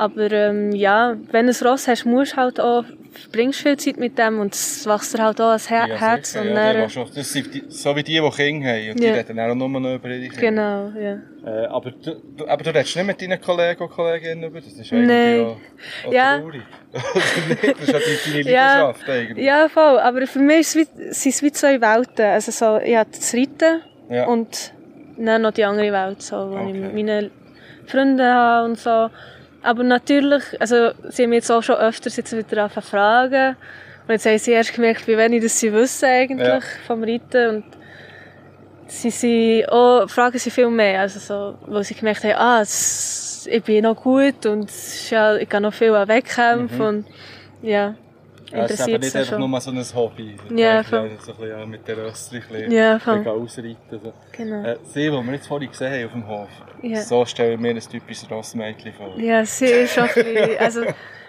[0.00, 3.98] Aber ähm, ja, wenn du ein Ross hast, musst du halt auch, verbringst viel Zeit
[3.98, 6.32] mit dem und es wächst dir halt auch ans Her Ja, Herz.
[6.32, 8.90] sicher, Und ja, dann, die, das sind die, so wie die, die Kinder haben.
[8.92, 9.12] Und Ja.
[9.12, 10.90] die reden auch nur noch über ihre Kinder.
[10.94, 11.18] Genau, ja.
[11.44, 14.72] Äh, aber, du, du, aber du redest nicht mit deinen Kollegen und Kolleginnen über das.
[14.72, 15.40] Ist eigentlich Nein.
[15.40, 16.38] auch, auch Ja.
[16.38, 16.62] traurig.
[16.92, 18.62] Das ist ja deine deine Ja.
[18.78, 19.44] Leidenschaft eigentlich.
[19.46, 19.98] Ja, voll.
[19.98, 22.24] Aber für mich ist es wie, sind es wie zwei Welten.
[22.24, 24.26] Also so, ich habe das Reiten Ja.
[24.28, 24.72] und
[25.18, 26.72] dann noch die andere Welt, so, wo ich Okay.
[26.72, 27.30] mit meinen
[27.86, 29.10] Freunden habe und so.
[29.62, 33.56] Aber natürlich, also sie haben jetzt auch schon öfters jetzt wieder angefangen fragen.
[34.06, 36.60] Und jetzt haben sie erst gemerkt, wie wenig das sie wissen eigentlich Ja.
[36.86, 37.56] vom Reiten.
[37.56, 37.64] Und
[38.86, 41.00] sie sind auch, fragen sie viel mehr.
[41.02, 44.70] Also so, weil sie gemerkt haben, ah, es, ich bin noch gut und
[45.10, 46.78] ja, ich kann noch viel an Wettkämpfen.
[46.78, 46.84] Mhm.
[46.86, 47.06] Und
[47.62, 47.94] ja,
[48.50, 49.50] Ja, es ist eben nicht einfach schon.
[49.50, 50.36] nur so ein Hobby.
[50.54, 51.10] Ja, Ich voll.
[51.20, 53.26] so ein bisschen, mit der Rössli Ja, voll.
[53.28, 53.76] ausreiten.
[53.90, 54.12] So.
[54.32, 54.64] Genau.
[54.64, 56.48] Äh, sie, die wir jetzt vorhin gesehen haben auf dem Hof,
[56.82, 57.00] Ja.
[57.02, 59.16] so stelle ich mir ein typisches Rossmädchen vor.
[59.18, 60.82] Ja, sie ist schon ein also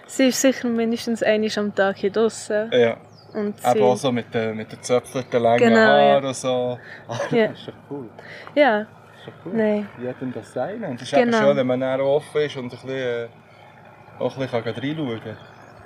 [0.08, 2.72] sie ist sicher mindestens einmal am Tag hier draußen.
[2.72, 2.98] Ja.
[3.34, 6.28] Und sie, Aber auch so mit den, mit den Zöpfeln, den langen Genau, Haaren ja.
[6.30, 6.78] und so.
[7.08, 7.48] Ah, Ja.
[7.48, 8.10] Das ist doch cool.
[8.56, 9.52] Ja, Das ist doch cool.
[9.56, 9.90] nein.
[10.02, 10.84] Jedem das sein.
[10.84, 11.38] Und es ist Genau.
[11.38, 13.28] eben schön, wenn man dann offen ist und ein bisschen, äh,
[14.20, 15.38] auch ein bisschen reinschauen kann.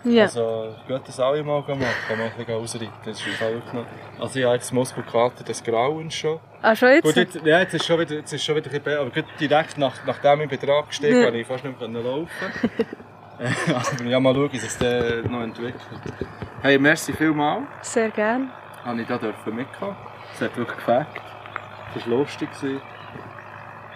[0.06, 0.24] Ja.
[0.24, 2.90] Also, geht das alle mal machen, mal ein bisschen ausreiten.
[3.04, 3.86] Das ist wirklich.
[4.20, 6.40] Also, ich habe jetzt Muskelkater des Grauens schon.
[6.62, 7.04] Ah, schon jetzt?
[7.04, 9.12] Gut, jetzt, ja, jetzt ist schon wieder, jetzt ist schon wieder ein bisschen besser, aber
[9.40, 11.24] direkt nach, nachdem ich wieder abgestiegen Ja.
[11.26, 12.28] konnte ich fast nicht mehr laufen.
[13.38, 15.76] Äh, aber ja, mal schauen, wie sich das noch entwickelt.
[16.62, 17.66] Hey, merci vielmals.
[17.82, 18.50] Sehr gern.
[18.86, 19.98] Habe ich da dürfen mitkommen.
[20.34, 21.08] Es hat wirklich gefällt.
[21.98, 22.48] Es war lustig.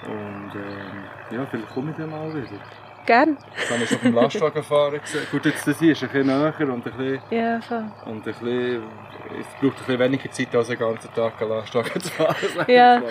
[0.06, 2.60] Und ähm, ja, vielleicht komme ich dann mal wieder.
[3.06, 3.38] Gern.
[3.56, 5.28] Das habe ich schon beim Lastwagenfahren gesehen.
[5.32, 7.86] Gut, jetzt das hier ist ein bisschen näher und ein bisschen, Ja, voll.
[8.06, 8.84] und ein bisschen,
[9.40, 12.36] es braucht ein bisschen weniger Zeit als einen ganzen Tag einen Lastwagen zu fahren.
[12.68, 13.02] Ja.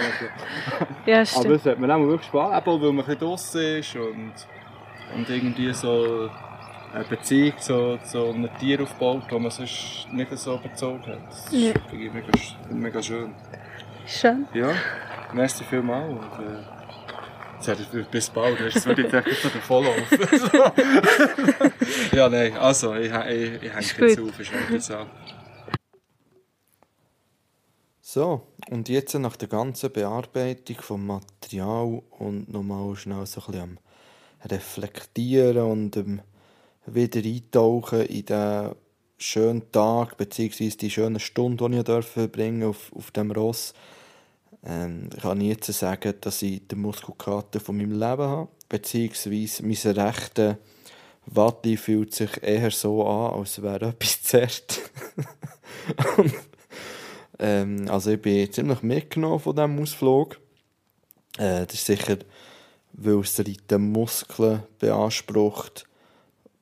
[1.07, 1.55] Ja, Aber stimmt.
[1.57, 4.33] es hat mir auch wirklich auch, weil man ein bisschen draussen ist und,
[5.17, 6.31] und irgendwie so
[6.95, 11.19] eine Beziehung zu, zu einem Tier aufbaut, das man sonst nicht so bezogen hat.
[11.29, 11.73] Das ist Ja.
[11.89, 12.29] finde ich mega,
[12.71, 13.35] mega schön.
[14.07, 14.47] Schön.
[14.55, 14.71] Ja,
[15.33, 16.78] merci vielmals und äh,
[17.59, 20.19] jetzt hätte ich- bis bald, weißt du, jetzt würde ich jetzt so davonlaufen.
[22.13, 24.31] ja, nein, also ich, ich, ich hänge jetzt gut.
[24.31, 25.07] auf, ich schalte jetzt an.
[28.01, 33.63] So, und jetzt nach der ganzen Bearbeitung vom Material und nochmal schnell so ein bisschen
[33.63, 33.79] am
[34.51, 36.23] Reflektieren und ähm,
[36.87, 38.75] wieder eintauchen in den
[39.19, 40.71] schönen Tag bzw.
[40.71, 43.75] die schöne Stunde, die ich durfte verbringen auf, auf dem Ross,
[44.65, 49.97] ähm, kann ich jetzt sagen, dass ich den Muskelkater von meinem Leben habe, beziehungsweise mein
[49.97, 50.59] rechter
[51.27, 54.81] Watti fühlt sich eher so an, als wäre etwas zerrt.
[57.39, 60.41] Ähm, also ich bin ziemlich mitgenommen von diesem Ausflug.
[61.39, 62.19] Äh, das ist sicher,
[62.93, 65.87] weil es Reiten Muskeln beansprucht,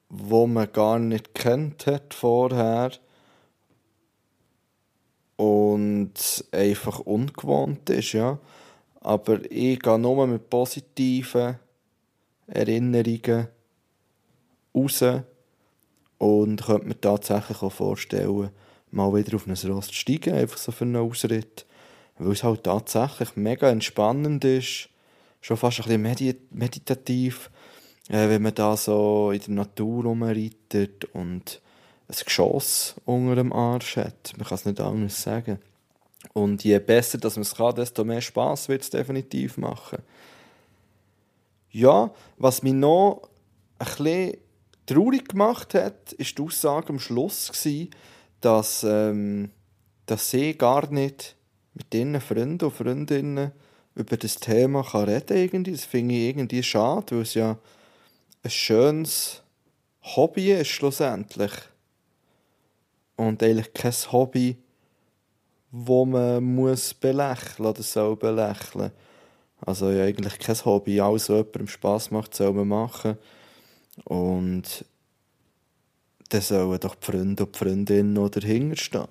[0.09, 2.93] wo man gar nicht kennt hat vorher
[5.37, 8.39] und einfach ungewohnt ist, ja.
[9.01, 11.59] Aber ich gehe nur mit positiven
[12.47, 13.49] Erinnerungen
[14.75, 15.05] raus
[16.19, 18.51] und könnte mir tatsächlich auch vorstellen,
[18.91, 21.67] mal wieder auf ein Ross zu steigen, einfach so für einen Ausritt.
[22.19, 24.89] Weil es halt tatsächlich mega entspannend ist,
[25.41, 27.51] schon fast ein bisschen medi meditativ,
[28.09, 31.61] äh, wenn man da so in der Natur rumreitet und
[32.09, 34.33] ein Geschoss unter dem Arsch hat.
[34.37, 35.59] Man kann es nicht anders sagen.
[36.33, 39.99] Und je besser man es kann, desto mehr Spass wird es definitiv machen.
[41.71, 43.29] Ja, was mich noch
[43.79, 44.37] ein bisschen
[44.87, 47.91] traurig gemacht hat, ist die Aussage am Schluss, gewesen,
[48.41, 49.51] dass, ähm,
[50.07, 51.37] dass sie gar nicht
[51.75, 53.53] mit ihren Freunden und Freundinnen
[53.95, 55.73] über das Thema kann reden irgendwie.
[55.73, 57.59] Das finde ich irgendwie schade, weil es ja
[58.43, 59.43] ein schönes
[60.03, 61.53] Hobby ist schlussendlich.
[63.17, 64.57] Und eigentlich kein Hobby,
[65.71, 68.93] wo man muss belächeln oder soll belächeln.
[69.65, 71.01] Also ja, eigentlich kein Hobby.
[71.01, 73.17] Alles, was jemandem Spass macht, soll man machen.
[74.05, 74.85] Und
[76.29, 79.09] dann sollen doch die Freunde und die Freundinnen noch dahinter stehen.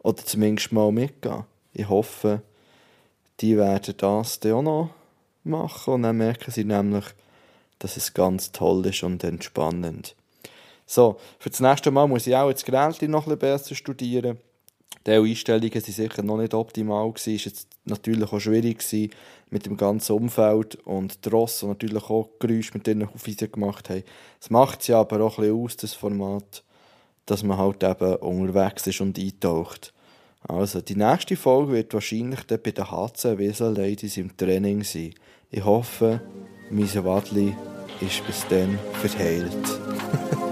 [0.00, 1.44] Oder zumindest mal mitgehen.
[1.72, 2.42] Ich hoffe,
[3.40, 4.90] die werden das dann auch noch
[5.44, 5.94] machen.
[5.94, 7.04] Und dann merken sie nämlich,
[7.78, 10.16] dass es ganz toll ist und entspannend.
[10.90, 14.38] So, für das nächste Mal muss ich auch das Gerät noch ein bisschen besser studieren.
[15.06, 17.12] Die Einstellungen waren sicher noch nicht optimal.
[17.14, 18.82] Es war jetzt natürlich auch schwierig
[19.50, 23.90] mit dem ganzen Umfeld und die Ross, die natürlich auch Geräusche mit denen Aufweisen gemacht
[23.90, 24.02] haben.
[24.40, 26.64] Es macht es ja aber auch ein bisschen aus, das Format,
[27.26, 29.92] dass man halt eben unterwegs ist und eintaucht.
[30.40, 35.12] Also, die nächste Folge wird wahrscheinlich dann bei den HC Wesel Ladies im Training sein.
[35.50, 36.22] Ich hoffe,
[36.70, 37.54] mein Wadli
[38.00, 39.52] ist bis dann verheilt.